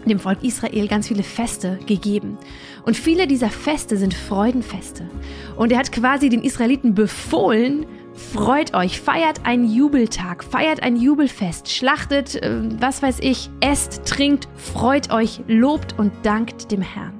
dem 0.09 0.19
Volk 0.19 0.43
Israel 0.43 0.87
ganz 0.87 1.07
viele 1.07 1.23
Feste 1.23 1.79
gegeben. 1.85 2.37
Und 2.83 2.97
viele 2.97 3.27
dieser 3.27 3.49
Feste 3.49 3.97
sind 3.97 4.13
Freudenfeste. 4.13 5.09
Und 5.55 5.71
er 5.71 5.79
hat 5.79 5.91
quasi 5.91 6.29
den 6.29 6.43
Israeliten 6.43 6.95
befohlen, 6.95 7.85
Freut 8.13 8.73
euch, 8.73 8.99
feiert 8.99 9.45
einen 9.45 9.73
Jubeltag, 9.73 10.43
feiert 10.43 10.83
ein 10.83 10.97
Jubelfest, 10.97 11.71
schlachtet, 11.71 12.35
äh, 12.35 12.59
was 12.79 13.01
weiß 13.01 13.19
ich, 13.21 13.49
esst, 13.61 14.05
trinkt, 14.05 14.47
freut 14.57 15.11
euch, 15.11 15.41
lobt 15.47 15.97
und 15.97 16.11
dankt 16.23 16.71
dem 16.71 16.81
Herrn. 16.81 17.13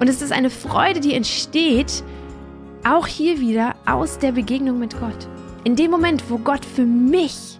Und 0.00 0.08
es 0.08 0.22
ist 0.22 0.32
eine 0.32 0.50
Freude, 0.50 1.00
die 1.00 1.14
entsteht, 1.14 2.02
auch 2.84 3.06
hier 3.06 3.40
wieder 3.40 3.74
aus 3.86 4.18
der 4.18 4.32
Begegnung 4.32 4.78
mit 4.78 4.98
Gott. 5.00 5.28
In 5.64 5.76
dem 5.76 5.90
Moment, 5.90 6.22
wo 6.28 6.38
Gott 6.38 6.64
für 6.64 6.84
mich 6.84 7.55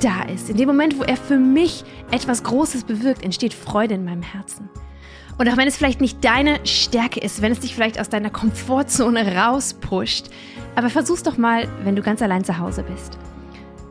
da 0.00 0.22
ist, 0.22 0.50
in 0.50 0.56
dem 0.56 0.66
Moment, 0.66 0.98
wo 0.98 1.02
er 1.02 1.16
für 1.16 1.38
mich 1.38 1.84
etwas 2.10 2.42
Großes 2.42 2.84
bewirkt, 2.84 3.22
entsteht 3.22 3.54
Freude 3.54 3.94
in 3.94 4.04
meinem 4.04 4.22
Herzen. 4.22 4.68
Und 5.38 5.48
auch 5.48 5.56
wenn 5.56 5.68
es 5.68 5.76
vielleicht 5.76 6.00
nicht 6.00 6.24
deine 6.24 6.58
Stärke 6.66 7.20
ist, 7.20 7.40
wenn 7.40 7.52
es 7.52 7.60
dich 7.60 7.74
vielleicht 7.74 7.98
aus 7.98 8.08
deiner 8.08 8.30
Komfortzone 8.30 9.36
rauspusht, 9.36 10.26
aber 10.74 10.90
versuch's 10.90 11.22
doch 11.22 11.38
mal, 11.38 11.68
wenn 11.84 11.96
du 11.96 12.02
ganz 12.02 12.20
allein 12.20 12.44
zu 12.44 12.58
Hause 12.58 12.82
bist. 12.82 13.16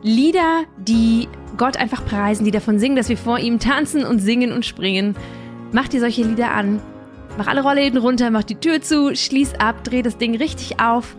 Lieder, 0.02 0.64
die 0.78 1.28
Gott 1.56 1.76
einfach 1.76 2.04
preisen, 2.06 2.44
die 2.44 2.50
davon 2.50 2.78
singen, 2.78 2.96
dass 2.96 3.08
wir 3.08 3.18
vor 3.18 3.38
ihm 3.38 3.58
tanzen 3.58 4.04
und 4.04 4.20
singen 4.20 4.52
und 4.52 4.64
springen. 4.64 5.16
Mach 5.72 5.88
dir 5.88 6.00
solche 6.00 6.22
Lieder 6.22 6.52
an. 6.52 6.80
Mach 7.36 7.46
alle 7.46 7.62
Rollläden 7.62 7.98
runter, 7.98 8.30
mach 8.30 8.42
die 8.42 8.56
Tür 8.56 8.80
zu, 8.80 9.14
schließ 9.14 9.54
ab, 9.54 9.84
dreh 9.84 10.02
das 10.02 10.18
Ding 10.18 10.36
richtig 10.36 10.80
auf 10.80 11.16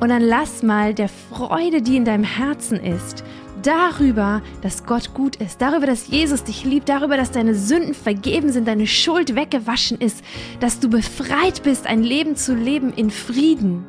und 0.00 0.08
dann 0.08 0.22
lass 0.22 0.62
mal 0.62 0.94
der 0.94 1.08
Freude, 1.08 1.82
die 1.82 1.96
in 1.96 2.06
deinem 2.06 2.24
Herzen 2.24 2.80
ist, 2.80 3.22
darüber, 3.62 4.42
dass 4.62 4.84
Gott 4.84 5.14
gut 5.14 5.36
ist, 5.36 5.60
darüber, 5.60 5.86
dass 5.86 6.08
Jesus 6.08 6.44
dich 6.44 6.64
liebt, 6.64 6.88
darüber, 6.88 7.16
dass 7.16 7.30
deine 7.30 7.54
Sünden 7.54 7.94
vergeben 7.94 8.50
sind, 8.50 8.66
deine 8.66 8.86
Schuld 8.86 9.34
weggewaschen 9.34 9.98
ist, 9.98 10.24
dass 10.60 10.80
du 10.80 10.88
befreit 10.88 11.62
bist, 11.62 11.86
ein 11.86 12.02
Leben 12.02 12.36
zu 12.36 12.54
leben 12.54 12.92
in 12.92 13.10
Frieden. 13.10 13.84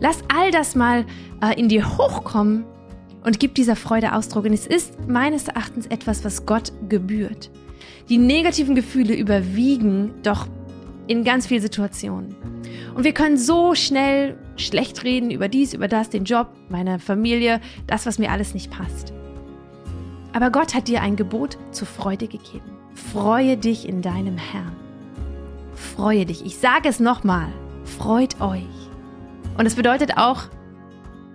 Lass 0.00 0.18
all 0.34 0.50
das 0.50 0.74
mal 0.74 1.04
äh, 1.42 1.58
in 1.58 1.68
dir 1.68 1.96
hochkommen 1.96 2.64
und 3.24 3.40
gib 3.40 3.54
dieser 3.54 3.76
Freude 3.76 4.12
Ausdruck. 4.12 4.44
Und 4.44 4.52
es 4.52 4.66
ist 4.66 5.08
meines 5.08 5.48
Erachtens 5.48 5.86
etwas, 5.86 6.24
was 6.24 6.46
Gott 6.46 6.72
gebührt. 6.88 7.50
Die 8.08 8.18
negativen 8.18 8.74
Gefühle 8.74 9.14
überwiegen 9.14 10.12
doch 10.22 10.46
in 11.06 11.24
ganz 11.24 11.46
vielen 11.46 11.62
Situationen. 11.62 12.34
Und 12.94 13.04
wir 13.04 13.12
können 13.12 13.36
so 13.36 13.74
schnell 13.74 14.38
schlecht 14.56 15.04
reden 15.04 15.30
über 15.30 15.48
dies, 15.48 15.74
über 15.74 15.88
das, 15.88 16.10
den 16.10 16.24
Job, 16.24 16.48
meine 16.68 16.98
Familie, 16.98 17.60
das, 17.86 18.06
was 18.06 18.18
mir 18.18 18.30
alles 18.30 18.54
nicht 18.54 18.70
passt. 18.70 19.12
Aber 20.32 20.50
Gott 20.50 20.74
hat 20.74 20.88
dir 20.88 21.02
ein 21.02 21.16
Gebot 21.16 21.58
zur 21.70 21.86
Freude 21.86 22.26
gegeben. 22.26 22.70
Freue 22.94 23.56
dich 23.56 23.88
in 23.88 24.02
deinem 24.02 24.36
Herrn. 24.36 24.76
Freue 25.74 26.26
dich. 26.26 26.44
Ich 26.44 26.56
sage 26.58 26.88
es 26.88 27.00
nochmal. 27.00 27.48
Freut 27.84 28.40
euch. 28.40 28.62
Und 29.58 29.66
es 29.66 29.74
bedeutet 29.74 30.16
auch, 30.16 30.44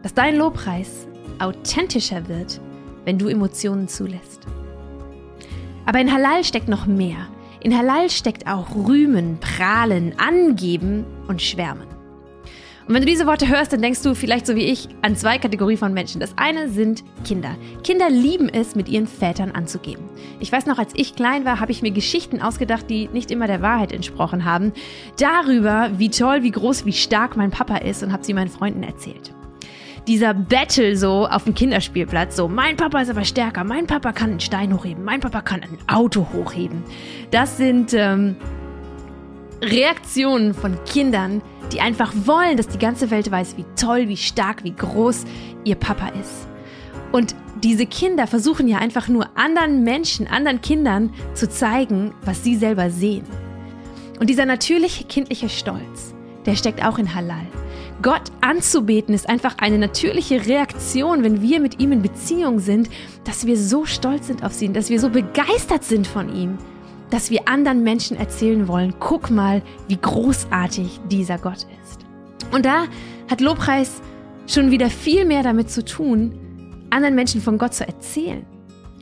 dass 0.04 0.14
dein 0.14 0.36
Lobpreis 0.36 1.08
authentischer 1.40 2.28
wird, 2.28 2.60
wenn 3.06 3.18
du 3.18 3.28
Emotionen 3.28 3.88
zulässt. 3.88 4.46
Aber 5.86 6.00
in 6.00 6.12
Halal 6.14 6.44
steckt 6.44 6.68
noch 6.68 6.86
mehr. 6.86 7.28
In 7.62 7.78
Halal 7.78 8.10
steckt 8.10 8.48
auch 8.48 8.74
Rühmen, 8.74 9.38
Prahlen, 9.40 10.14
Angeben 10.18 11.06
und 11.28 11.42
Schwärmen. 11.42 11.88
Und 12.88 12.96
wenn 12.96 13.02
du 13.02 13.08
diese 13.08 13.28
Worte 13.28 13.48
hörst, 13.48 13.72
dann 13.72 13.82
denkst 13.82 14.02
du 14.02 14.16
vielleicht 14.16 14.48
so 14.48 14.56
wie 14.56 14.64
ich 14.64 14.88
an 15.04 15.16
zwei 15.16 15.38
Kategorien 15.38 15.78
von 15.78 15.94
Menschen. 15.94 16.20
Das 16.20 16.36
eine 16.38 16.70
sind 16.70 17.04
Kinder. 17.24 17.56
Kinder 17.84 18.10
lieben 18.10 18.50
es, 18.50 18.76
mit 18.76 18.90
ihren 18.90 19.06
Vätern 19.06 19.52
anzugeben. 19.52 20.06
Ich 20.40 20.52
weiß 20.52 20.66
noch, 20.66 20.80
als 20.80 20.94
ich 20.96 21.16
klein 21.16 21.46
war, 21.46 21.60
habe 21.60 21.72
ich 21.72 21.82
mir 21.82 21.92
Geschichten 21.92 22.42
ausgedacht, 22.42 22.90
die 22.90 23.08
nicht 23.10 23.30
immer 23.30 23.46
der 23.46 23.62
Wahrheit 23.62 23.92
entsprochen 23.92 24.46
haben, 24.46 24.72
darüber, 25.20 25.92
wie 25.98 26.10
toll, 26.10 26.42
wie 26.42 26.52
groß, 26.52 26.86
wie 26.86 26.94
stark 26.94 27.38
mein 27.38 27.52
Papa 27.52 27.78
ist 27.78 28.02
und 28.02 28.12
habe 28.12 28.24
sie 28.24 28.34
meinen 28.34 28.50
Freunden 28.50 28.82
erzählt 28.82 29.34
dieser 30.08 30.34
Battle 30.34 30.96
so 30.96 31.28
auf 31.28 31.44
dem 31.44 31.54
Kinderspielplatz. 31.54 32.36
So, 32.36 32.48
mein 32.48 32.78
Papa 32.78 33.02
ist 33.02 33.10
aber 33.10 33.24
stärker, 33.24 33.64
mein 33.64 33.88
Papa 33.88 34.12
kann 34.12 34.32
einen 34.32 34.40
Stein 34.40 34.74
hochheben, 34.74 35.04
mein 35.04 35.20
Papa 35.20 35.42
kann 35.42 35.62
ein 35.62 35.78
Auto 35.88 36.28
hochheben. 36.34 36.84
Das 37.32 37.58
sind 37.58 37.94
ähm, 37.94 38.36
Reaktionen 39.62 40.54
von 40.54 40.78
Kindern, 40.86 41.42
die 41.72 41.82
einfach 41.82 42.14
wollen, 42.26 42.58
dass 42.58 42.68
die 42.68 42.80
ganze 42.80 43.12
Welt 43.12 43.30
weiß, 43.30 43.58
wie 43.58 43.66
toll, 43.76 44.08
wie 44.08 44.18
stark, 44.18 44.64
wie 44.64 44.74
groß 44.74 45.26
ihr 45.64 45.76
Papa 45.76 46.10
ist. 46.20 46.48
Und 47.12 47.36
diese 47.64 47.86
Kinder 47.86 48.28
versuchen 48.28 48.68
ja 48.68 48.78
einfach 48.78 49.08
nur 49.08 49.28
anderen 49.36 49.84
Menschen, 49.84 50.28
anderen 50.28 50.62
Kindern 50.62 51.14
zu 51.34 51.50
zeigen, 51.50 52.14
was 52.24 52.44
sie 52.44 52.56
selber 52.56 52.90
sehen. 52.90 53.26
Und 54.20 54.30
dieser 54.30 54.46
natürliche 54.46 55.06
kindliche 55.06 55.50
Stolz, 55.50 56.14
der 56.46 56.56
steckt 56.56 56.84
auch 56.84 56.98
in 56.98 57.14
Halal. 57.14 57.46
Gott 58.02 58.32
anzubeten 58.42 59.14
ist 59.14 59.28
einfach 59.28 59.58
eine 59.58 59.78
natürliche 59.78 60.46
Reaktion, 60.46 61.24
wenn 61.24 61.42
wir 61.42 61.60
mit 61.60 61.80
ihm 61.80 61.92
in 61.92 62.02
Beziehung 62.02 62.60
sind, 62.60 62.90
dass 63.26 63.46
wir 63.46 63.58
so 63.58 63.86
stolz 63.86 64.28
sind 64.28 64.44
auf 64.44 64.60
ihn, 64.62 64.74
dass 64.74 64.90
wir 64.90 65.00
so 65.00 65.10
begeistert 65.10 65.84
sind 65.84 66.08
von 66.08 66.34
ihm, 66.34 66.58
dass 67.10 67.30
wir 67.30 67.48
anderen 67.48 67.84
Menschen 67.84 68.16
erzählen 68.16 68.68
wollen, 68.68 68.94
guck 69.00 69.30
mal, 69.30 69.62
wie 69.88 69.98
großartig 69.98 71.02
dieser 71.12 71.38
Gott 71.38 71.66
ist. 71.84 72.06
Und 72.52 72.66
da 72.66 72.86
hat 73.30 73.42
Lobpreis 73.42 74.02
schon 74.48 74.72
wieder 74.72 74.90
viel 74.90 75.26
mehr 75.26 75.44
damit 75.44 75.70
zu 75.70 75.84
tun, 75.84 76.88
anderen 76.90 77.16
Menschen 77.16 77.42
von 77.42 77.58
Gott 77.58 77.74
zu 77.74 77.86
erzählen 77.86 78.46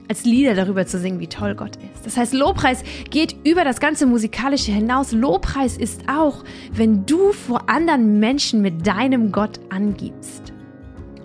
als 0.09 0.23
Lieder 0.23 0.55
darüber 0.55 0.85
zu 0.85 0.99
singen, 0.99 1.19
wie 1.19 1.27
toll 1.27 1.55
Gott 1.55 1.75
ist. 1.75 2.05
Das 2.05 2.17
heißt, 2.17 2.33
Lobpreis 2.33 2.83
geht 3.09 3.35
über 3.43 3.63
das 3.63 3.79
ganze 3.79 4.05
Musikalische 4.05 4.71
hinaus. 4.71 5.11
Lobpreis 5.11 5.77
ist 5.77 6.03
auch, 6.07 6.43
wenn 6.71 7.05
du 7.05 7.33
vor 7.33 7.69
anderen 7.69 8.19
Menschen 8.19 8.61
mit 8.61 8.87
deinem 8.87 9.31
Gott 9.31 9.59
angibst. 9.69 10.53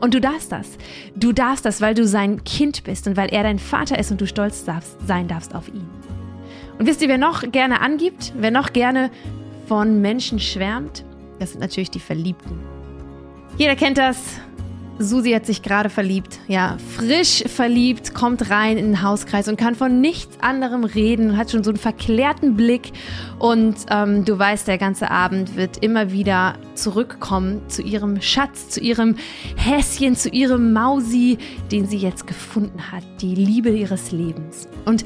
Und 0.00 0.14
du 0.14 0.20
darfst 0.20 0.50
das. 0.50 0.78
Du 1.14 1.32
darfst 1.32 1.64
das, 1.64 1.80
weil 1.80 1.94
du 1.94 2.04
sein 2.06 2.42
Kind 2.42 2.82
bist 2.82 3.06
und 3.06 3.16
weil 3.16 3.28
er 3.32 3.44
dein 3.44 3.60
Vater 3.60 3.98
ist 3.98 4.10
und 4.10 4.20
du 4.20 4.26
stolz 4.26 4.64
darfst, 4.64 4.96
sein 5.06 5.28
darfst 5.28 5.54
auf 5.54 5.68
ihn. 5.68 5.88
Und 6.78 6.86
wisst 6.86 7.02
ihr, 7.02 7.08
wer 7.08 7.18
noch 7.18 7.52
gerne 7.52 7.80
angibt, 7.80 8.32
wer 8.36 8.50
noch 8.50 8.72
gerne 8.72 9.10
von 9.68 10.00
Menschen 10.00 10.40
schwärmt? 10.40 11.04
Das 11.38 11.52
sind 11.52 11.60
natürlich 11.60 11.90
die 11.90 12.00
Verliebten. 12.00 12.58
Jeder 13.58 13.76
kennt 13.76 13.98
das 13.98 14.40
Susi 14.98 15.32
hat 15.32 15.46
sich 15.46 15.62
gerade 15.62 15.90
verliebt, 15.90 16.38
ja, 16.48 16.76
frisch 16.96 17.44
verliebt, 17.46 18.14
kommt 18.14 18.50
rein 18.50 18.76
in 18.76 18.86
den 18.86 19.02
Hauskreis 19.02 19.48
und 19.48 19.56
kann 19.56 19.74
von 19.74 20.00
nichts 20.00 20.36
anderem 20.40 20.84
reden, 20.84 21.36
hat 21.36 21.50
schon 21.50 21.64
so 21.64 21.70
einen 21.70 21.78
verklärten 21.78 22.56
Blick 22.56 22.92
und 23.38 23.76
ähm, 23.90 24.24
du 24.24 24.38
weißt, 24.38 24.68
der 24.68 24.78
ganze 24.78 25.10
Abend 25.10 25.56
wird 25.56 25.78
immer 25.78 26.12
wieder 26.12 26.54
zurückkommen 26.74 27.62
zu 27.68 27.82
ihrem 27.82 28.20
Schatz, 28.20 28.68
zu 28.68 28.80
ihrem 28.80 29.16
Häschen, 29.56 30.14
zu 30.14 30.28
ihrem 30.28 30.72
Mausi, 30.72 31.38
den 31.70 31.86
sie 31.86 31.98
jetzt 31.98 32.26
gefunden 32.26 32.92
hat, 32.92 33.04
die 33.20 33.34
Liebe 33.34 33.70
ihres 33.70 34.12
Lebens. 34.12 34.68
Und 34.84 35.04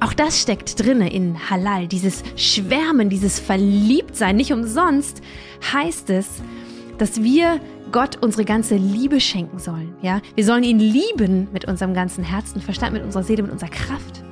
auch 0.00 0.14
das 0.14 0.40
steckt 0.40 0.84
drinne 0.84 1.12
in 1.12 1.48
Halal, 1.48 1.86
dieses 1.86 2.24
Schwärmen, 2.34 3.08
dieses 3.08 3.38
Verliebtsein. 3.38 4.34
Nicht 4.34 4.52
umsonst 4.52 5.22
heißt 5.72 6.10
es, 6.10 6.42
dass 6.98 7.22
wir 7.22 7.60
Gott 7.92 8.18
unsere 8.20 8.44
ganze 8.44 8.76
Liebe 8.76 9.20
schenken 9.20 9.58
sollen. 9.58 9.94
Ja? 10.02 10.20
Wir 10.34 10.44
sollen 10.44 10.64
ihn 10.64 10.78
lieben 10.78 11.48
mit 11.52 11.66
unserem 11.66 11.94
ganzen 11.94 12.24
Herzen, 12.24 12.60
Verstand, 12.60 12.94
mit 12.94 13.04
unserer 13.04 13.22
Seele, 13.22 13.42
mit 13.42 13.52
unserer 13.52 13.70
Kraft. 13.70 14.24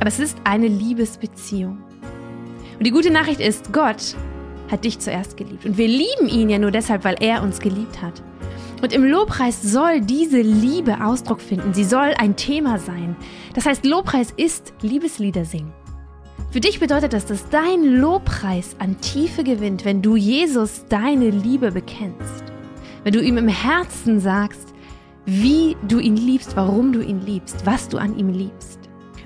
Aber 0.00 0.08
es 0.08 0.18
ist 0.18 0.38
eine 0.44 0.66
Liebesbeziehung. 0.66 1.78
Und 2.78 2.86
die 2.86 2.90
gute 2.90 3.10
Nachricht 3.10 3.40
ist, 3.40 3.72
Gott 3.72 4.16
hat 4.70 4.84
dich 4.84 4.98
zuerst 4.98 5.36
geliebt. 5.36 5.64
Und 5.64 5.78
wir 5.78 5.88
lieben 5.88 6.28
ihn 6.28 6.50
ja 6.50 6.58
nur 6.58 6.70
deshalb, 6.70 7.04
weil 7.04 7.16
er 7.20 7.42
uns 7.42 7.60
geliebt 7.60 8.02
hat. 8.02 8.22
Und 8.82 8.92
im 8.92 9.04
Lobpreis 9.04 9.62
soll 9.62 10.00
diese 10.00 10.40
Liebe 10.40 11.04
Ausdruck 11.04 11.40
finden. 11.40 11.72
Sie 11.72 11.84
soll 11.84 12.12
ein 12.18 12.36
Thema 12.36 12.78
sein. 12.78 13.16
Das 13.54 13.64
heißt, 13.64 13.86
Lobpreis 13.86 14.32
ist 14.36 14.74
Liebeslieder 14.82 15.44
singen. 15.44 15.72
Für 16.50 16.60
dich 16.60 16.78
bedeutet 16.80 17.12
das, 17.12 17.26
dass 17.26 17.48
dein 17.48 17.84
Lobpreis 17.84 18.76
an 18.78 19.00
Tiefe 19.00 19.44
gewinnt, 19.44 19.84
wenn 19.84 20.02
du 20.02 20.16
Jesus 20.16 20.84
deine 20.88 21.30
Liebe 21.30 21.72
bekennst. 21.72 22.45
Wenn 23.06 23.12
du 23.12 23.22
ihm 23.22 23.38
im 23.38 23.46
Herzen 23.46 24.18
sagst, 24.18 24.74
wie 25.26 25.76
du 25.86 26.00
ihn 26.00 26.16
liebst, 26.16 26.56
warum 26.56 26.92
du 26.92 27.00
ihn 27.00 27.20
liebst, 27.20 27.64
was 27.64 27.88
du 27.88 27.98
an 27.98 28.18
ihm 28.18 28.30
liebst. 28.30 28.80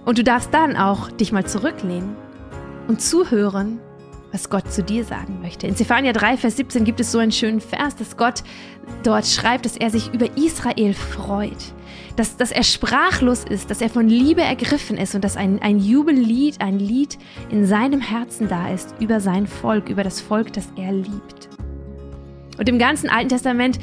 Und 0.05 0.19
du 0.19 0.23
darfst 0.23 0.53
dann 0.53 0.77
auch 0.77 1.11
dich 1.11 1.33
mal 1.33 1.47
zurücklehnen 1.47 2.15
und 2.89 3.01
zuhören, 3.01 3.81
was 4.33 4.51
Gott 4.51 4.71
zu 4.71 4.83
dir 4.83 5.03
sagen 5.07 5.39
möchte. 5.41 5.67
In 5.67 5.77
Zephania 5.77 6.13
3, 6.13 6.37
Vers 6.37 6.59
17 6.59 6.85
gibt 6.85 7.01
es 7.01 7.11
so 7.11 7.21
einen 7.21 7.33
schönen 7.33 7.63
Vers, 7.63 7.97
dass 7.97 8.19
Gott 8.19 8.43
dort 9.03 9.27
schreibt, 9.27 9.65
dass 9.65 9.79
er 9.79 9.89
sich 9.89 10.13
über 10.13 10.37
Israel 10.37 10.93
freut. 10.93 11.73
Dass, 12.17 12.37
dass 12.37 12.53
er 12.53 12.65
sprachlos 12.65 13.45
ist, 13.45 13.71
dass 13.71 13.81
er 13.81 13.89
von 13.89 14.07
Liebe 14.07 14.43
ergriffen 14.43 14.99
ist 14.99 15.15
und 15.15 15.25
dass 15.25 15.39
ein, 15.39 15.59
ein 15.63 15.79
Jubellied, 15.79 16.61
ein 16.61 16.79
Lied 16.79 17.17
in 17.49 17.65
seinem 17.65 18.03
Herzen 18.03 18.47
da 18.47 18.69
ist 18.69 18.95
über 19.01 19.21
sein 19.21 19.47
Volk, 19.47 19.89
über 19.89 20.05
das 20.05 20.21
Volk, 20.21 20.53
das 20.53 20.69
er 20.77 20.93
liebt. 20.93 21.49
Und 22.61 22.69
im 22.69 22.79
ganzen 22.79 23.09
Alten 23.09 23.31
Testament 23.31 23.79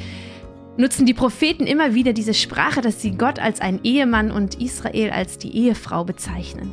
nutzen 0.76 1.04
die 1.04 1.12
Propheten 1.12 1.66
immer 1.66 1.94
wieder 1.94 2.12
diese 2.12 2.32
Sprache, 2.32 2.80
dass 2.80 3.02
sie 3.02 3.10
Gott 3.10 3.40
als 3.40 3.60
einen 3.60 3.80
Ehemann 3.82 4.30
und 4.30 4.62
Israel 4.62 5.10
als 5.10 5.36
die 5.36 5.54
Ehefrau 5.54 6.04
bezeichnen. 6.04 6.70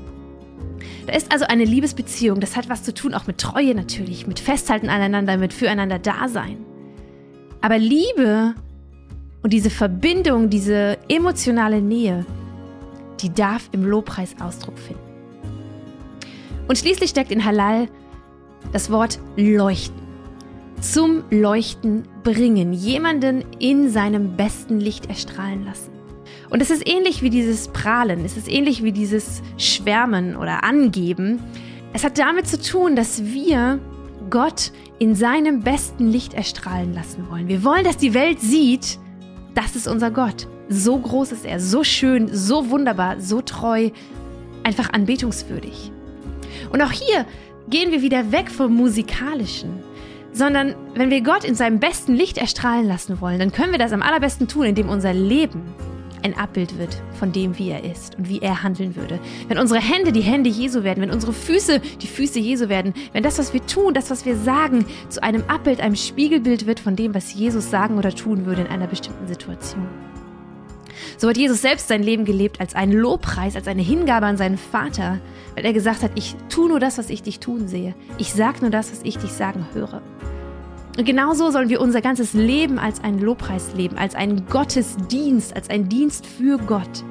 Da 1.07 1.13
ist 1.13 1.31
also 1.31 1.45
eine 1.45 1.65
Liebesbeziehung, 1.65 2.39
das 2.39 2.55
hat 2.55 2.69
was 2.69 2.83
zu 2.83 2.93
tun, 2.93 3.15
auch 3.15 3.25
mit 3.25 3.39
Treue 3.39 3.73
natürlich, 3.73 4.27
mit 4.27 4.39
Festhalten 4.39 4.87
aneinander, 4.87 5.37
mit 5.37 5.51
füreinander 5.51 5.97
Dasein. 5.97 6.57
Aber 7.61 7.79
Liebe 7.79 8.53
und 9.41 9.51
diese 9.51 9.71
Verbindung, 9.71 10.51
diese 10.51 10.99
emotionale 11.09 11.81
Nähe, 11.81 12.23
die 13.21 13.33
darf 13.33 13.67
im 13.71 13.83
Lobpreis 13.83 14.35
Ausdruck 14.39 14.77
finden. 14.77 15.01
Und 16.67 16.77
schließlich 16.77 17.09
steckt 17.09 17.31
in 17.31 17.43
Halal 17.43 17.87
das 18.71 18.91
Wort 18.91 19.17
leuchten 19.35 20.04
zum 20.81 21.23
Leuchten 21.29 22.03
bringen, 22.23 22.73
jemanden 22.73 23.43
in 23.59 23.89
seinem 23.89 24.35
besten 24.35 24.79
Licht 24.79 25.07
erstrahlen 25.07 25.65
lassen. 25.65 25.91
Und 26.49 26.61
es 26.61 26.69
ist 26.69 26.87
ähnlich 26.87 27.21
wie 27.21 27.29
dieses 27.29 27.69
Prahlen, 27.69 28.23
es 28.23 28.37
ist 28.37 28.49
ähnlich 28.49 28.83
wie 28.83 28.91
dieses 28.91 29.41
Schwärmen 29.57 30.35
oder 30.35 30.63
Angeben. 30.63 31.39
Es 31.93 32.03
hat 32.03 32.17
damit 32.17 32.47
zu 32.47 32.61
tun, 32.61 32.95
dass 32.95 33.23
wir 33.23 33.79
Gott 34.29 34.71
in 34.99 35.15
seinem 35.15 35.61
besten 35.61 36.09
Licht 36.09 36.33
erstrahlen 36.33 36.93
lassen 36.93 37.29
wollen. 37.29 37.47
Wir 37.47 37.63
wollen, 37.63 37.83
dass 37.83 37.97
die 37.97 38.13
Welt 38.13 38.39
sieht, 38.39 38.99
das 39.53 39.75
ist 39.75 39.87
unser 39.87 40.11
Gott. 40.11 40.47
So 40.69 40.97
groß 40.97 41.31
ist 41.31 41.45
er, 41.45 41.59
so 41.59 41.83
schön, 41.83 42.29
so 42.33 42.69
wunderbar, 42.69 43.19
so 43.19 43.41
treu, 43.41 43.89
einfach 44.63 44.91
anbetungswürdig. 44.93 45.91
Und 46.71 46.81
auch 46.81 46.91
hier 46.91 47.25
gehen 47.69 47.91
wir 47.91 48.01
wieder 48.01 48.31
weg 48.31 48.49
vom 48.49 48.73
Musikalischen 48.73 49.83
sondern 50.35 50.75
wenn 50.93 51.09
wir 51.09 51.21
Gott 51.21 51.45
in 51.45 51.55
seinem 51.55 51.79
besten 51.79 52.13
Licht 52.13 52.37
erstrahlen 52.37 52.85
lassen 52.85 53.21
wollen, 53.21 53.39
dann 53.39 53.53
können 53.53 53.71
wir 53.71 53.79
das 53.79 53.93
am 53.93 54.01
allerbesten 54.01 54.47
tun, 54.47 54.65
indem 54.65 54.89
unser 54.89 55.13
Leben 55.13 55.63
ein 56.23 56.37
Abbild 56.37 56.77
wird 56.77 57.01
von 57.19 57.31
dem, 57.31 57.57
wie 57.57 57.69
er 57.69 57.83
ist 57.83 58.15
und 58.17 58.27
wie 58.27 58.39
er 58.39 58.63
handeln 58.63 58.95
würde. 58.95 59.19
Wenn 59.47 59.59
unsere 59.59 59.79
Hände 59.79 60.11
die 60.11 60.21
Hände 60.21 60.49
Jesu 60.49 60.83
werden, 60.83 61.01
wenn 61.01 61.11
unsere 61.11 61.33
Füße 61.33 61.79
die 61.79 62.07
Füße 62.07 62.39
Jesu 62.39 62.67
werden, 62.67 62.93
wenn 63.13 63.23
das, 63.23 63.37
was 63.37 63.53
wir 63.53 63.65
tun, 63.65 63.93
das, 63.93 64.09
was 64.09 64.25
wir 64.25 64.35
sagen, 64.35 64.85
zu 65.07 65.23
einem 65.23 65.43
Abbild, 65.47 65.79
einem 65.79 65.95
Spiegelbild 65.95 66.65
wird 66.65 66.79
von 66.79 66.95
dem, 66.95 67.13
was 67.13 67.33
Jesus 67.33 67.69
sagen 67.69 67.97
oder 67.97 68.13
tun 68.13 68.45
würde 68.45 68.63
in 68.63 68.67
einer 68.67 68.87
bestimmten 68.87 69.27
Situation. 69.27 69.87
So 71.17 71.29
hat 71.29 71.37
Jesus 71.37 71.61
selbst 71.61 71.87
sein 71.87 72.03
Leben 72.03 72.25
gelebt 72.25 72.59
als 72.59 72.75
einen 72.75 72.93
Lobpreis, 72.93 73.55
als 73.55 73.67
eine 73.67 73.81
Hingabe 73.81 74.25
an 74.25 74.37
seinen 74.37 74.57
Vater, 74.57 75.19
weil 75.55 75.65
er 75.65 75.73
gesagt 75.73 76.03
hat, 76.03 76.11
ich 76.15 76.35
tue 76.49 76.69
nur 76.69 76.79
das, 76.79 76.97
was 76.97 77.09
ich 77.09 77.23
dich 77.23 77.39
tun 77.39 77.67
sehe. 77.67 77.95
Ich 78.17 78.33
sage 78.33 78.61
nur 78.61 78.69
das, 78.69 78.91
was 78.91 79.01
ich 79.03 79.17
dich 79.17 79.31
sagen 79.31 79.65
höre. 79.73 80.01
Und 80.97 81.05
genauso 81.05 81.51
sollen 81.51 81.69
wir 81.69 81.81
unser 81.81 82.01
ganzes 82.01 82.33
Leben 82.33 82.79
als 82.79 83.03
einen 83.03 83.19
Lobpreis 83.19 83.73
leben, 83.73 83.97
als 83.97 84.15
einen 84.15 84.47
Gottesdienst, 84.47 85.55
als 85.55 85.69
einen 85.69 85.89
Dienst 85.89 86.25
für 86.25 86.57
Gott. 86.57 87.03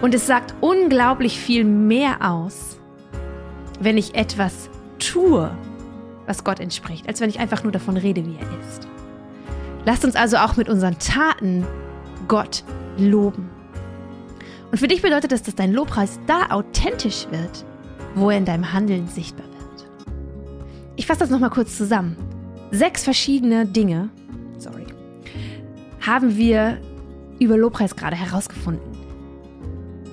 Und 0.00 0.14
es 0.14 0.26
sagt 0.26 0.54
unglaublich 0.60 1.38
viel 1.38 1.64
mehr 1.64 2.28
aus, 2.28 2.78
wenn 3.80 3.96
ich 3.96 4.16
etwas 4.16 4.68
tue, 4.98 5.50
was 6.26 6.42
Gott 6.42 6.58
entspricht, 6.58 7.06
als 7.06 7.20
wenn 7.20 7.30
ich 7.30 7.38
einfach 7.38 7.62
nur 7.62 7.72
davon 7.72 7.96
rede, 7.96 8.24
wie 8.26 8.36
er 8.36 8.60
ist. 8.60 8.88
Lasst 9.84 10.04
uns 10.04 10.16
also 10.16 10.38
auch 10.38 10.56
mit 10.56 10.68
unseren 10.68 10.98
Taten 10.98 11.64
Gott 12.26 12.64
loben. 12.96 13.50
Und 14.70 14.78
für 14.78 14.88
dich 14.88 15.02
bedeutet 15.02 15.32
das, 15.32 15.42
dass 15.42 15.54
dein 15.54 15.72
Lobpreis 15.72 16.18
da 16.26 16.46
authentisch 16.50 17.26
wird, 17.30 17.64
wo 18.14 18.30
er 18.30 18.38
in 18.38 18.44
deinem 18.44 18.72
Handeln 18.72 19.06
sichtbar 19.06 19.46
wird. 19.46 19.86
Ich 20.96 21.06
fasse 21.06 21.20
das 21.20 21.30
nochmal 21.30 21.50
kurz 21.50 21.76
zusammen 21.76 22.16
sechs 22.72 23.04
verschiedene 23.04 23.66
Dinge, 23.66 24.08
sorry, 24.58 24.86
haben 26.00 26.36
wir 26.36 26.80
über 27.38 27.56
Lobpreis 27.56 27.94
gerade 27.94 28.16
herausgefunden. 28.16 28.90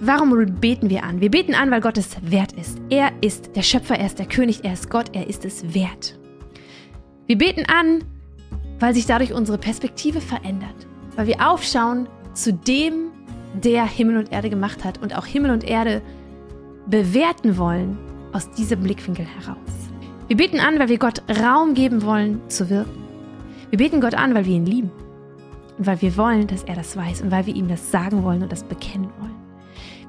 Warum 0.02 0.56
beten 0.60 0.90
wir 0.90 1.04
an? 1.04 1.20
Wir 1.20 1.32
beten 1.32 1.56
an, 1.56 1.72
weil 1.72 1.82
Gott 1.82 1.98
es 1.98 2.16
wert 2.22 2.54
ist. 2.54 2.78
Er 2.90 3.12
ist 3.22 3.56
der 3.56 3.64
Schöpfer, 3.64 3.98
er 3.98 4.06
ist 4.06 4.20
der 4.20 4.28
König, 4.28 4.64
er 4.64 4.74
ist 4.74 4.90
Gott, 4.90 5.14
er 5.14 5.28
ist 5.28 5.44
es 5.44 5.74
wert. 5.74 6.18
Wir 7.28 7.38
beten 7.38 7.66
an, 7.66 8.04
weil 8.80 8.94
sich 8.94 9.06
dadurch 9.06 9.34
unsere 9.34 9.58
Perspektive 9.58 10.22
verändert, 10.22 10.88
weil 11.16 11.28
wir 11.28 11.50
aufschauen 11.50 12.08
zu 12.44 12.54
dem, 12.54 13.12
der 13.54 13.86
Himmel 13.86 14.18
und 14.18 14.32
Erde 14.32 14.50
gemacht 14.50 14.86
hat 14.86 15.02
und 15.02 15.18
auch 15.18 15.26
Himmel 15.26 15.52
und 15.52 15.64
Erde 15.64 16.02
bewerten 16.88 17.58
wollen 17.58 17.98
aus 18.32 18.50
diesem 18.52 18.82
Blickwinkel 18.82 19.26
heraus. 19.26 19.58
Wir 20.28 20.38
beten 20.38 20.60
an, 20.60 20.80
weil 20.80 20.90
wir 20.90 21.00
Gott 21.00 21.22
Raum 21.42 21.74
geben 21.74 22.04
wollen 22.04 22.42
zu 22.48 22.70
wirken. 22.70 23.04
Wir 23.70 23.78
beten 23.78 24.00
Gott 24.00 24.14
an, 24.14 24.36
weil 24.36 24.46
wir 24.46 24.56
ihn 24.56 24.66
lieben. 24.66 24.92
Und 25.78 25.88
weil 25.88 26.02
wir 26.02 26.16
wollen, 26.18 26.48
dass 26.48 26.64
er 26.64 26.76
das 26.76 26.96
weiß 26.96 27.22
und 27.22 27.32
weil 27.32 27.46
wir 27.46 27.56
ihm 27.56 27.68
das 27.68 27.92
sagen 27.92 28.24
wollen 28.24 28.44
und 28.44 28.52
das 28.52 28.64
bekennen 28.64 29.10
wollen. 29.20 29.36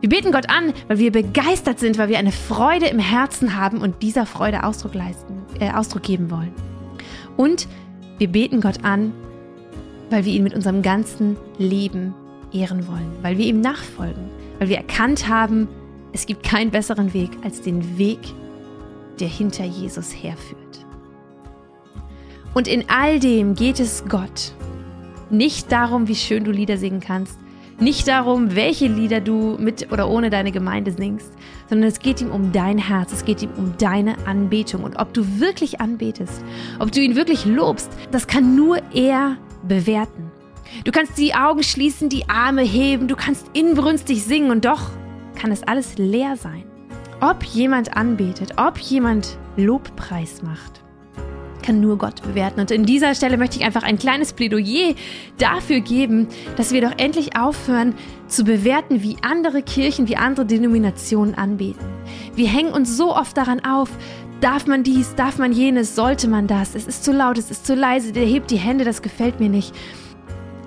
Wir 0.00 0.08
beten 0.08 0.32
Gott 0.32 0.48
an, 0.48 0.72
weil 0.88 0.98
wir 0.98 1.12
begeistert 1.12 1.78
sind, 1.78 1.98
weil 1.98 2.08
wir 2.08 2.18
eine 2.18 2.32
Freude 2.32 2.86
im 2.86 2.98
Herzen 2.98 3.56
haben 3.56 3.80
und 3.80 4.02
dieser 4.02 4.24
Freude 4.24 4.64
Ausdruck, 4.64 4.94
leisten, 4.94 5.42
äh, 5.58 5.70
Ausdruck 5.72 6.02
geben 6.02 6.30
wollen. 6.30 6.52
Und 7.36 7.68
wir 8.18 8.28
beten 8.28 8.60
Gott 8.60 8.84
an, 8.84 9.12
weil 10.10 10.24
wir 10.24 10.32
ihn 10.32 10.42
mit 10.42 10.54
unserem 10.54 10.82
ganzen 10.82 11.36
Leben 11.58 12.14
ehren 12.52 12.86
wollen, 12.88 13.10
weil 13.22 13.38
wir 13.38 13.46
ihm 13.46 13.60
nachfolgen, 13.60 14.30
weil 14.58 14.68
wir 14.68 14.76
erkannt 14.76 15.28
haben, 15.28 15.68
es 16.12 16.26
gibt 16.26 16.42
keinen 16.42 16.70
besseren 16.70 17.14
Weg 17.14 17.30
als 17.42 17.62
den 17.62 17.98
Weg 17.98 18.20
der 19.20 19.28
hinter 19.28 19.64
Jesus 19.64 20.12
herführt. 20.12 20.86
Und 22.54 22.66
in 22.66 22.84
all 22.88 23.20
dem 23.20 23.54
geht 23.54 23.78
es 23.78 24.04
Gott 24.08 24.52
nicht 25.30 25.70
darum, 25.70 26.08
wie 26.08 26.16
schön 26.16 26.42
du 26.42 26.50
Lieder 26.50 26.76
singen 26.76 27.00
kannst, 27.00 27.38
nicht 27.78 28.08
darum, 28.08 28.56
welche 28.56 28.88
Lieder 28.88 29.20
du 29.20 29.56
mit 29.58 29.90
oder 29.92 30.08
ohne 30.10 30.28
deine 30.28 30.50
Gemeinde 30.52 30.92
singst, 30.92 31.32
sondern 31.68 31.88
es 31.88 32.00
geht 32.00 32.20
ihm 32.20 32.30
um 32.30 32.52
dein 32.52 32.76
Herz, 32.76 33.12
es 33.12 33.24
geht 33.24 33.42
ihm 33.42 33.50
um 33.56 33.74
deine 33.78 34.16
Anbetung 34.26 34.82
und 34.82 34.96
ob 34.96 35.14
du 35.14 35.40
wirklich 35.40 35.80
anbetest, 35.80 36.42
ob 36.78 36.90
du 36.92 37.00
ihn 37.00 37.14
wirklich 37.14 37.46
lobst, 37.46 37.90
das 38.10 38.26
kann 38.26 38.56
nur 38.56 38.78
er 38.92 39.36
bewerten. 39.66 40.29
Du 40.84 40.92
kannst 40.92 41.18
die 41.18 41.34
Augen 41.34 41.62
schließen, 41.62 42.08
die 42.08 42.28
Arme 42.28 42.62
heben, 42.62 43.08
du 43.08 43.16
kannst 43.16 43.46
inbrünstig 43.52 44.24
singen 44.24 44.50
und 44.50 44.64
doch 44.64 44.90
kann 45.34 45.52
es 45.52 45.62
alles 45.62 45.98
leer 45.98 46.36
sein 46.36 46.64
ob 47.20 47.44
jemand 47.44 47.96
anbetet, 47.96 48.54
ob 48.56 48.78
jemand 48.78 49.38
Lobpreis 49.56 50.42
macht, 50.42 50.80
kann 51.62 51.80
nur 51.80 51.98
Gott 51.98 52.22
bewerten. 52.22 52.60
Und 52.60 52.70
in 52.70 52.84
dieser 52.84 53.14
Stelle 53.14 53.36
möchte 53.36 53.58
ich 53.58 53.64
einfach 53.64 53.82
ein 53.82 53.98
kleines 53.98 54.32
Plädoyer 54.32 54.94
dafür 55.38 55.80
geben, 55.80 56.28
dass 56.56 56.72
wir 56.72 56.80
doch 56.80 56.94
endlich 56.96 57.36
aufhören 57.36 57.94
zu 58.26 58.44
bewerten, 58.44 59.02
wie 59.02 59.16
andere 59.22 59.62
Kirchen, 59.62 60.08
wie 60.08 60.16
andere 60.16 60.46
Denominationen 60.46 61.34
anbeten. 61.34 61.84
Wir 62.34 62.48
hängen 62.48 62.72
uns 62.72 62.96
so 62.96 63.14
oft 63.14 63.36
daran 63.36 63.60
auf, 63.64 63.90
darf 64.40 64.66
man 64.66 64.82
dies, 64.82 65.14
darf 65.14 65.36
man 65.36 65.52
jenes, 65.52 65.94
sollte 65.94 66.26
man 66.26 66.46
das, 66.46 66.74
es 66.74 66.86
ist 66.86 67.04
zu 67.04 67.12
laut, 67.12 67.36
es 67.36 67.50
ist 67.50 67.66
zu 67.66 67.74
leise, 67.74 68.12
der 68.12 68.24
hebt 68.24 68.50
die 68.50 68.56
Hände, 68.56 68.84
das 68.84 69.02
gefällt 69.02 69.38
mir 69.40 69.50
nicht. 69.50 69.74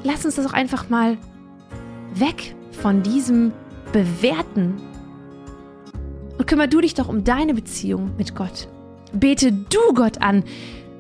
Lass 0.04 0.26
uns 0.26 0.36
das 0.36 0.46
auch 0.46 0.54
einfach 0.54 0.90
mal 0.90 1.18
weg 2.16 2.56
von 2.72 3.04
diesem 3.04 3.52
Bewerten. 3.92 4.76
Und 6.38 6.48
kümmer 6.48 6.68
du 6.68 6.82
dich 6.82 6.94
doch 6.94 7.08
um 7.08 7.24
deine 7.24 7.54
Beziehung 7.54 8.12
mit 8.18 8.36
Gott. 8.36 8.68
Bete 9.14 9.52
du 9.52 9.94
Gott 9.94 10.22
an, 10.22 10.44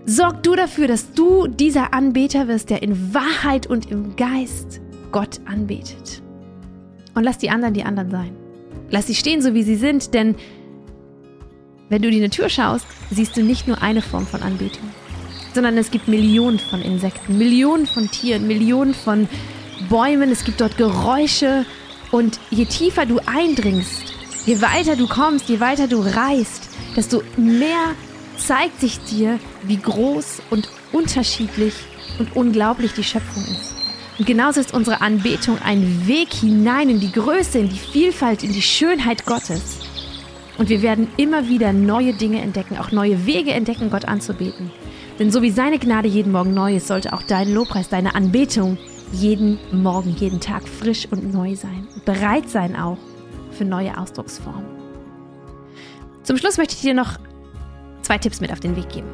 Sorg 0.05 0.43
du 0.43 0.55
dafür, 0.55 0.87
dass 0.87 1.13
du 1.13 1.47
dieser 1.47 1.93
Anbeter 1.93 2.49
wirst, 2.49 2.69
der 2.69 2.83
in 2.83 3.13
Wahrheit 3.13 3.67
und 3.67 3.89
im 3.89 4.17
Geist 4.17 4.81
Gott 5.13 5.39
anbetet. 5.45 6.21
Und 7.15 7.23
lass 7.23 7.37
die 7.37 7.49
anderen 7.49 7.73
die 7.73 7.83
anderen 7.83 8.09
sein. 8.09 8.35
Lass 8.89 9.07
sie 9.07 9.15
stehen, 9.15 9.41
so 9.41 9.53
wie 9.53 9.63
sie 9.63 9.77
sind, 9.77 10.13
denn 10.13 10.35
wenn 11.87 12.01
du 12.01 12.09
in 12.09 12.21
die 12.21 12.29
Tür 12.29 12.49
schaust, 12.49 12.85
siehst 13.11 13.37
du 13.37 13.43
nicht 13.43 13.65
nur 13.65 13.81
eine 13.81 14.01
Form 14.01 14.27
von 14.27 14.41
Anbetung, 14.41 14.89
sondern 15.53 15.77
es 15.77 15.91
gibt 15.91 16.07
Millionen 16.07 16.59
von 16.59 16.81
Insekten, 16.81 17.37
Millionen 17.37 17.85
von 17.85 18.09
Tieren, 18.09 18.47
Millionen 18.47 18.93
von 18.93 19.27
Bäumen, 19.89 20.31
es 20.31 20.43
gibt 20.43 20.61
dort 20.61 20.77
Geräusche 20.77 21.65
und 22.11 22.39
je 22.49 22.65
tiefer 22.65 23.05
du 23.05 23.19
eindringst, 23.25 24.13
je 24.45 24.61
weiter 24.61 24.95
du 24.95 25.07
kommst, 25.07 25.49
je 25.49 25.59
weiter 25.59 25.87
du 25.87 25.99
reist, 25.99 26.69
desto 26.95 27.23
mehr 27.37 27.95
zeigt 28.37 28.79
sich 28.79 28.99
dir, 28.99 29.39
wie 29.63 29.77
groß 29.77 30.41
und 30.49 30.69
unterschiedlich 30.91 31.73
und 32.19 32.35
unglaublich 32.35 32.93
die 32.93 33.03
Schöpfung 33.03 33.43
ist. 33.43 33.73
Und 34.19 34.27
genauso 34.27 34.59
ist 34.59 34.73
unsere 34.73 35.01
Anbetung 35.01 35.57
ein 35.63 36.07
Weg 36.07 36.33
hinein 36.33 36.89
in 36.89 36.99
die 36.99 37.11
Größe, 37.11 37.59
in 37.59 37.69
die 37.69 37.79
Vielfalt, 37.79 38.43
in 38.43 38.53
die 38.53 38.61
Schönheit 38.61 39.25
Gottes. 39.25 39.79
Und 40.57 40.69
wir 40.69 40.83
werden 40.83 41.07
immer 41.17 41.47
wieder 41.49 41.73
neue 41.73 42.13
Dinge 42.13 42.41
entdecken, 42.41 42.77
auch 42.77 42.91
neue 42.91 43.25
Wege 43.25 43.51
entdecken, 43.51 43.89
Gott 43.89 44.05
anzubeten. 44.05 44.71
Denn 45.19 45.31
so 45.31 45.41
wie 45.41 45.51
seine 45.51 45.77
Gnade 45.77 46.07
jeden 46.07 46.31
Morgen 46.31 46.53
neu 46.53 46.75
ist, 46.75 46.87
sollte 46.87 47.13
auch 47.13 47.21
dein 47.21 47.53
Lobpreis, 47.53 47.89
deine 47.89 48.15
Anbetung 48.15 48.77
jeden 49.11 49.59
Morgen, 49.71 50.15
jeden 50.17 50.39
Tag 50.39 50.67
frisch 50.67 51.07
und 51.11 51.31
neu 51.31 51.55
sein. 51.55 51.87
Bereit 52.03 52.49
sein 52.49 52.75
auch 52.75 52.97
für 53.51 53.63
neue 53.63 53.97
Ausdrucksformen. 53.97 54.65
Zum 56.23 56.37
Schluss 56.37 56.57
möchte 56.57 56.73
ich 56.75 56.81
dir 56.81 56.95
noch 56.95 57.19
zwei 58.01 58.17
Tipps 58.17 58.41
mit 58.41 58.51
auf 58.51 58.59
den 58.59 58.75
Weg 58.75 58.89
geben. 58.89 59.07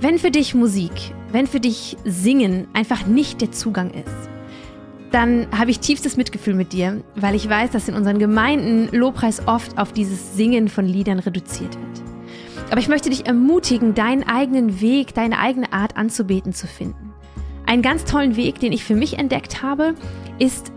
Wenn 0.00 0.18
für 0.18 0.30
dich 0.30 0.54
Musik, 0.54 0.92
wenn 1.32 1.46
für 1.46 1.60
dich 1.60 1.96
Singen 2.04 2.68
einfach 2.72 3.06
nicht 3.06 3.40
der 3.40 3.50
Zugang 3.50 3.90
ist, 3.90 4.28
dann 5.10 5.46
habe 5.56 5.70
ich 5.70 5.80
tiefstes 5.80 6.16
Mitgefühl 6.16 6.54
mit 6.54 6.72
dir, 6.72 7.02
weil 7.14 7.34
ich 7.34 7.48
weiß, 7.48 7.70
dass 7.70 7.88
in 7.88 7.94
unseren 7.94 8.18
Gemeinden 8.18 8.94
Lobpreis 8.96 9.46
oft 9.46 9.78
auf 9.78 9.92
dieses 9.92 10.36
Singen 10.36 10.68
von 10.68 10.84
Liedern 10.84 11.18
reduziert 11.18 11.74
wird. 11.74 12.05
Aber 12.70 12.80
ich 12.80 12.88
möchte 12.88 13.10
dich 13.10 13.26
ermutigen, 13.26 13.94
deinen 13.94 14.28
eigenen 14.28 14.80
Weg, 14.80 15.14
deine 15.14 15.38
eigene 15.38 15.72
Art 15.72 15.96
anzubeten 15.96 16.52
zu 16.52 16.66
finden. 16.66 17.12
Einen 17.64 17.82
ganz 17.82 18.04
tollen 18.04 18.36
Weg, 18.36 18.60
den 18.60 18.72
ich 18.72 18.84
für 18.84 18.94
mich 18.94 19.18
entdeckt 19.18 19.62
habe, 19.62 19.94
ist 20.38 20.72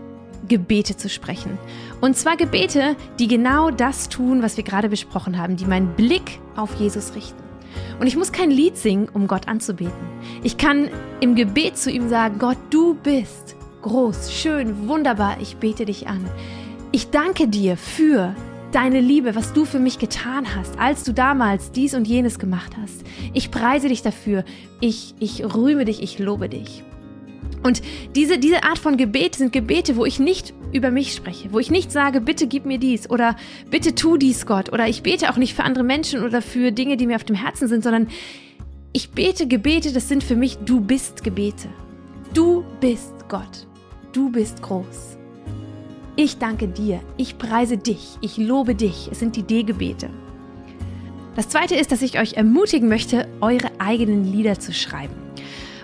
Gebete 0.48 0.96
zu 0.96 1.08
sprechen. 1.08 1.58
Und 2.00 2.16
zwar 2.16 2.36
Gebete, 2.36 2.96
die 3.18 3.28
genau 3.28 3.70
das 3.70 4.08
tun, 4.08 4.42
was 4.42 4.56
wir 4.56 4.64
gerade 4.64 4.88
besprochen 4.88 5.38
haben, 5.38 5.56
die 5.56 5.66
meinen 5.66 5.94
Blick 5.94 6.40
auf 6.56 6.74
Jesus 6.74 7.14
richten. 7.14 7.42
Und 8.00 8.06
ich 8.06 8.16
muss 8.16 8.32
kein 8.32 8.50
Lied 8.50 8.76
singen, 8.76 9.08
um 9.12 9.26
Gott 9.26 9.46
anzubeten. 9.46 9.92
Ich 10.42 10.56
kann 10.56 10.88
im 11.20 11.34
Gebet 11.34 11.76
zu 11.76 11.90
ihm 11.90 12.08
sagen, 12.08 12.38
Gott, 12.38 12.56
du 12.70 12.94
bist 12.94 13.54
groß, 13.82 14.32
schön, 14.32 14.88
wunderbar, 14.88 15.36
ich 15.40 15.56
bete 15.56 15.84
dich 15.84 16.08
an. 16.08 16.24
Ich 16.92 17.10
danke 17.10 17.46
dir 17.46 17.76
für 17.76 18.34
deine 18.72 19.00
Liebe, 19.00 19.34
was 19.34 19.52
du 19.52 19.64
für 19.64 19.78
mich 19.78 19.98
getan 19.98 20.54
hast, 20.54 20.78
als 20.78 21.04
du 21.04 21.12
damals 21.12 21.72
dies 21.72 21.94
und 21.94 22.06
jenes 22.06 22.38
gemacht 22.38 22.72
hast. 22.80 23.04
Ich 23.32 23.50
preise 23.50 23.88
dich 23.88 24.02
dafür, 24.02 24.44
ich, 24.80 25.14
ich 25.18 25.44
rühme 25.54 25.84
dich, 25.84 26.02
ich 26.02 26.18
lobe 26.18 26.48
dich. 26.48 26.82
Und 27.62 27.82
diese, 28.14 28.38
diese 28.38 28.64
Art 28.64 28.78
von 28.78 28.96
Gebet 28.96 29.34
sind 29.34 29.52
Gebete, 29.52 29.96
wo 29.96 30.06
ich 30.06 30.18
nicht 30.18 30.54
über 30.72 30.90
mich 30.90 31.14
spreche, 31.14 31.52
wo 31.52 31.58
ich 31.58 31.70
nicht 31.70 31.92
sage, 31.92 32.20
bitte 32.20 32.46
gib 32.46 32.64
mir 32.64 32.78
dies 32.78 33.10
oder 33.10 33.36
bitte 33.70 33.94
tu 33.94 34.16
dies, 34.16 34.46
Gott, 34.46 34.72
oder 34.72 34.88
ich 34.88 35.02
bete 35.02 35.30
auch 35.30 35.36
nicht 35.36 35.54
für 35.54 35.64
andere 35.64 35.84
Menschen 35.84 36.24
oder 36.24 36.40
für 36.40 36.72
Dinge, 36.72 36.96
die 36.96 37.06
mir 37.06 37.16
auf 37.16 37.24
dem 37.24 37.36
Herzen 37.36 37.68
sind, 37.68 37.82
sondern 37.82 38.08
ich 38.92 39.10
bete 39.10 39.46
Gebete, 39.46 39.92
das 39.92 40.08
sind 40.08 40.24
für 40.24 40.36
mich 40.36 40.58
Du 40.58 40.80
bist 40.80 41.22
Gebete. 41.22 41.68
Du 42.32 42.64
bist 42.80 43.14
Gott. 43.28 43.66
Du 44.12 44.30
bist 44.30 44.62
groß. 44.62 45.19
Ich 46.16 46.38
danke 46.38 46.68
dir, 46.68 47.00
ich 47.16 47.38
preise 47.38 47.76
dich, 47.76 48.18
ich 48.20 48.36
lobe 48.36 48.74
dich. 48.74 49.08
Es 49.10 49.20
sind 49.20 49.36
die 49.36 49.42
D-Gebete. 49.42 50.10
Das 51.36 51.48
zweite 51.48 51.76
ist, 51.76 51.92
dass 51.92 52.02
ich 52.02 52.18
euch 52.18 52.34
ermutigen 52.34 52.88
möchte, 52.88 53.28
eure 53.40 53.70
eigenen 53.78 54.24
Lieder 54.24 54.58
zu 54.58 54.72
schreiben. 54.74 55.14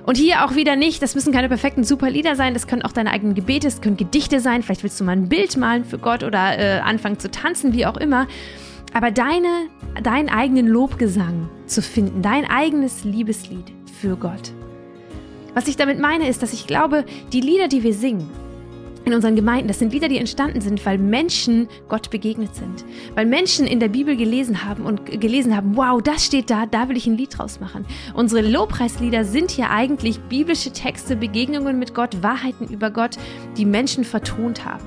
Und 0.05 0.17
hier 0.17 0.45
auch 0.45 0.55
wieder 0.55 0.77
nicht, 0.77 1.03
das 1.03 1.15
müssen 1.15 1.33
keine 1.33 1.49
perfekten 1.49 1.83
super 1.83 2.11
Lieder 2.11 2.37
sein, 2.37 2.55
das 2.55 2.67
können 2.67 2.83
auch 2.83 2.93
deine 2.93 3.11
eigenen 3.11 3.35
Gebete, 3.35 3.67
es 3.67 3.81
können 3.81 3.97
Gedichte 3.97 4.41
sein, 4.41 4.63
vielleicht 4.63 4.83
willst 4.83 5.01
du 5.01 5.05
mal 5.05 5.13
ein 5.13 5.29
Bild 5.29 5.57
malen 5.57 5.85
für 5.85 5.99
Gott 5.99 6.23
oder 6.23 6.59
äh, 6.59 6.79
anfangen 6.79 7.19
zu 7.19 7.31
tanzen, 7.31 7.73
wie 7.73 7.87
auch 7.87 7.97
immer. 7.97 8.29
Aber 8.93 9.11
deine, 9.11 9.69
deinen 10.03 10.29
eigenen 10.29 10.69
Lobgesang 10.69 11.49
zu 11.67 11.83
finden, 11.83 12.23
dein 12.23 12.49
eigenes 12.49 13.05
Liebeslied 13.05 13.73
für 14.01 14.17
Gott. 14.17 14.53
Was 15.55 15.69
ich 15.69 15.77
damit 15.77 15.99
meine, 15.99 16.29
ist, 16.29 16.43
dass 16.43 16.53
ich 16.53 16.67
glaube, 16.67 17.05
die 17.33 17.41
Lieder, 17.41 17.67
die 17.67 17.83
wir 17.83 17.95
singen, 17.95 18.29
in 19.07 19.15
unseren 19.15 19.37
Gemeinden. 19.37 19.69
Das 19.69 19.79
sind 19.79 19.93
Lieder, 19.93 20.09
die 20.09 20.19
entstanden 20.19 20.61
sind, 20.61 20.85
weil 20.85 20.99
Menschen 20.99 21.69
Gott 21.89 22.11
begegnet 22.11 22.55
sind. 22.57 22.85
Weil 23.15 23.25
Menschen 23.25 23.65
in 23.67 23.79
der 23.79 23.89
Bibel 23.89 24.17
gelesen 24.17 24.65
haben 24.65 24.85
und 24.85 25.07
gelesen 25.07 25.57
haben, 25.57 25.77
wow, 25.77 26.03
das 26.03 26.27
steht 26.27 26.51
da, 26.51 26.67
da 26.67 26.89
will 26.89 26.97
ich 26.97 27.07
ein 27.07 27.17
Lied 27.17 27.39
draus 27.39 27.61
machen. 27.61 27.87
Unsere 28.15 28.43
Lobpreislieder 28.43 29.25
sind 29.25 29.57
ja 29.57 29.71
eigentlich 29.71 30.19
biblische 30.23 30.73
Texte, 30.73 31.15
Begegnungen 31.15 31.79
mit 31.79 31.95
Gott, 31.95 32.21
Wahrheiten 32.23 32.67
über 32.67 32.91
Gott, 32.91 33.17
die 33.57 33.65
Menschen 33.65 34.03
vertont 34.03 34.65
haben. 34.65 34.85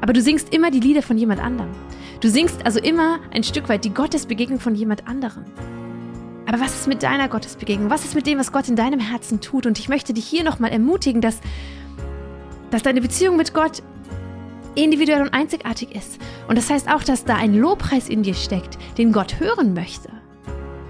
Aber 0.00 0.12
du 0.12 0.20
singst 0.20 0.52
immer 0.52 0.72
die 0.72 0.80
Lieder 0.80 1.02
von 1.02 1.16
jemand 1.16 1.40
anderem. 1.40 1.70
Du 2.20 2.28
singst 2.28 2.66
also 2.66 2.80
immer 2.80 3.20
ein 3.30 3.44
Stück 3.44 3.68
weit 3.68 3.84
die 3.84 3.94
Gottesbegegnung 3.94 4.58
von 4.58 4.74
jemand 4.74 5.06
anderem. 5.06 5.44
Aber 6.46 6.60
was 6.60 6.74
ist 6.74 6.88
mit 6.88 7.02
deiner 7.02 7.28
Gottesbegegnung? 7.28 7.90
Was 7.90 8.04
ist 8.04 8.14
mit 8.14 8.26
dem, 8.26 8.38
was 8.38 8.50
Gott 8.50 8.68
in 8.68 8.74
deinem 8.74 9.00
Herzen 9.00 9.40
tut? 9.40 9.66
Und 9.66 9.78
ich 9.78 9.88
möchte 9.88 10.14
dich 10.14 10.24
hier 10.24 10.42
nochmal 10.42 10.72
ermutigen, 10.72 11.20
dass 11.20 11.40
dass 12.70 12.82
deine 12.82 13.00
Beziehung 13.00 13.36
mit 13.36 13.54
Gott 13.54 13.82
individuell 14.74 15.22
und 15.22 15.34
einzigartig 15.34 15.94
ist. 15.94 16.18
Und 16.46 16.56
das 16.56 16.70
heißt 16.70 16.88
auch, 16.88 17.02
dass 17.02 17.24
da 17.24 17.36
ein 17.36 17.54
Lobpreis 17.54 18.08
in 18.08 18.22
dir 18.22 18.34
steckt, 18.34 18.78
den 18.96 19.12
Gott 19.12 19.40
hören 19.40 19.74
möchte. 19.74 20.10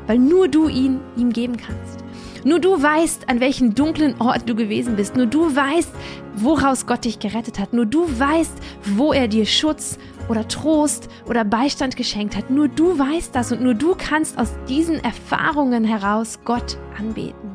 Weil 0.07 0.19
nur 0.19 0.49
du 0.49 0.69
ihn 0.69 1.01
ihm 1.17 1.33
geben 1.33 1.57
kannst. 1.57 2.05
Nur 2.45 2.61
du 2.61 2.81
weißt, 2.81 3.29
an 3.29 3.41
welchem 3.41 3.75
dunklen 3.75 4.21
Ort 4.21 4.49
du 4.49 4.55
gewesen 4.55 4.97
bist. 4.97 5.17
Nur 5.17 5.27
du 5.27 5.55
weißt, 5.55 5.91
woraus 6.37 6.87
Gott 6.87 7.05
dich 7.05 7.19
gerettet 7.19 7.59
hat. 7.59 7.73
Nur 7.73 7.85
du 7.85 8.07
weißt, 8.19 8.55
wo 8.97 9.12
er 9.12 9.29
dir 9.29 9.45
Schutz 9.45 9.99
oder 10.29 10.47
Trost 10.47 11.09
oder 11.27 11.45
Beistand 11.45 11.97
geschenkt 11.97 12.37
hat. 12.37 12.49
Nur 12.51 12.69
du 12.69 12.99
weißt 12.99 13.35
das 13.35 13.53
und 13.53 13.61
nur 13.61 13.75
du 13.75 13.95
kannst 13.97 14.38
aus 14.38 14.55
diesen 14.69 15.03
Erfahrungen 15.03 15.85
heraus 15.85 16.38
Gott 16.45 16.79
anbeten. 16.97 17.51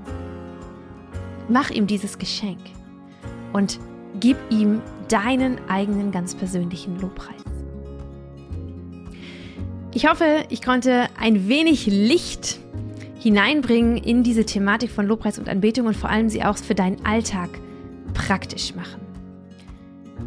Mach 1.47 1.69
ihm 1.69 1.87
dieses 1.87 2.17
Geschenk 2.17 2.59
und 3.53 3.79
Gib 4.23 4.37
ihm 4.49 4.81
deinen 5.09 5.59
eigenen 5.67 6.13
ganz 6.13 6.33
persönlichen 6.33 6.97
Lobpreis. 7.01 7.43
Ich 9.93 10.07
hoffe, 10.07 10.45
ich 10.47 10.61
konnte 10.61 11.07
ein 11.19 11.49
wenig 11.49 11.87
Licht 11.87 12.57
hineinbringen 13.19 13.97
in 13.97 14.23
diese 14.23 14.45
Thematik 14.45 14.91
von 14.91 15.07
Lobpreis 15.07 15.39
und 15.39 15.49
Anbetung 15.49 15.87
und 15.87 15.97
vor 15.97 16.09
allem 16.09 16.29
sie 16.29 16.41
auch 16.41 16.55
für 16.55 16.73
deinen 16.73 17.05
Alltag 17.05 17.49
praktisch 18.13 18.73
machen. 18.73 19.02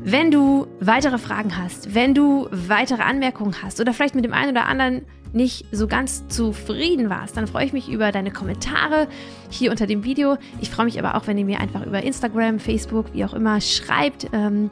Wenn 0.09 0.31
du 0.31 0.69
weitere 0.79 1.19
Fragen 1.19 1.59
hast, 1.59 1.97
wenn 1.97 2.14
du 2.14 2.47
weitere 2.53 3.03
Anmerkungen 3.03 3.61
hast 3.61 3.81
oder 3.81 3.92
vielleicht 3.92 4.14
mit 4.14 4.25
dem 4.25 4.33
einen 4.33 4.53
oder 4.53 4.66
anderen 4.66 5.05
nicht 5.33 5.66
so 5.73 5.88
ganz 5.88 6.29
zufrieden 6.29 7.11
warst, 7.11 7.37
dann 7.37 7.49
freue 7.49 7.66
ich 7.66 7.73
mich 7.73 7.88
über 7.88 8.12
deine 8.12 8.31
Kommentare 8.31 9.09
hier 9.51 9.73
unter 9.73 9.88
dem 9.88 10.05
Video. 10.05 10.37
Ich 10.61 10.71
freue 10.71 10.85
mich 10.85 10.97
aber 11.01 11.16
auch, 11.16 11.27
wenn 11.27 11.37
ihr 11.38 11.45
mir 11.45 11.59
einfach 11.59 11.85
über 11.85 12.05
Instagram, 12.05 12.61
Facebook, 12.61 13.07
wie 13.14 13.25
auch 13.25 13.35
immer 13.35 13.61
schreibt, 13.61 14.29
ähm, 14.33 14.71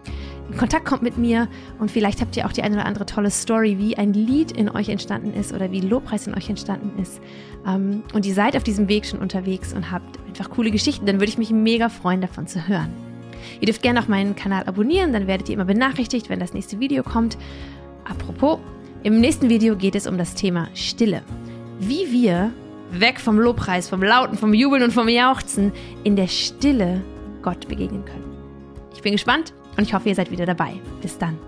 in 0.53 0.57
Kontakt 0.57 0.85
kommt 0.85 1.03
mit 1.03 1.19
mir 1.19 1.49
und 1.81 1.91
vielleicht 1.91 2.21
habt 2.21 2.37
ihr 2.37 2.47
auch 2.47 2.53
die 2.53 2.63
eine 2.63 2.77
oder 2.77 2.87
andere 2.87 3.05
tolle 3.05 3.33
Story, 3.33 3.77
wie 3.77 3.99
ein 3.99 4.13
Lied 4.13 4.53
in 4.53 4.71
euch 4.71 4.89
entstanden 4.89 5.35
ist 5.35 5.53
oder 5.53 5.73
wie 5.73 5.81
Lobpreis 5.81 6.29
in 6.29 6.37
euch 6.37 6.49
entstanden 6.49 6.97
ist. 7.03 7.21
Ähm, 7.67 8.05
und 8.13 8.25
ihr 8.25 8.35
seid 8.35 8.57
auf 8.57 8.63
diesem 8.63 8.89
Weg 8.89 9.05
schon 9.05 9.19
unterwegs 9.19 9.73
und 9.73 9.91
habt 9.91 10.17
einfach 10.29 10.49
coole 10.51 10.71
Geschichten, 10.71 11.07
dann 11.07 11.17
würde 11.17 11.31
ich 11.31 11.39
mich 11.39 11.51
mega 11.51 11.89
freuen, 11.89 12.21
davon 12.21 12.47
zu 12.47 12.69
hören. 12.69 13.04
Ihr 13.61 13.67
dürft 13.67 13.83
gerne 13.83 14.01
auch 14.01 14.09
meinen 14.09 14.37
Kanal 14.37 14.65
abonnieren, 14.65 15.13
dann 15.13 15.27
werdet 15.27 15.49
ihr 15.49 15.55
immer 15.55 15.65
benachrichtigt, 15.65 16.29
wenn 16.29 16.41
das 16.41 16.55
nächste 16.55 16.81
Video 16.81 17.03
kommt. 17.03 17.37
Apropos, 18.05 18.59
im 19.03 19.21
nächsten 19.21 19.49
Video 19.49 19.77
geht 19.77 19.95
es 19.95 20.07
um 20.07 20.19
das 20.19 20.35
Thema 20.35 20.69
Stille. 20.75 21.23
Wie 21.79 22.11
wir 22.11 22.53
weg 22.91 23.21
vom 23.21 23.39
Lobpreis, 23.39 23.89
vom 23.89 24.03
Lauten, 24.03 24.37
vom 24.37 24.55
Jubeln 24.55 24.83
und 24.83 24.93
vom 24.93 25.09
Jauchzen, 25.09 25.73
in 26.05 26.17
der 26.17 26.29
Stille 26.29 27.03
Gott 27.43 27.69
begegnen 27.69 28.05
können. 28.05 28.35
Ich 28.95 29.03
bin 29.03 29.13
gespannt 29.13 29.53
und 29.77 29.83
ich 29.83 29.95
hoffe, 29.95 30.09
ihr 30.09 30.15
seid 30.15 30.31
wieder 30.31 30.47
dabei. 30.47 30.75
Bis 31.03 31.19
dann. 31.19 31.39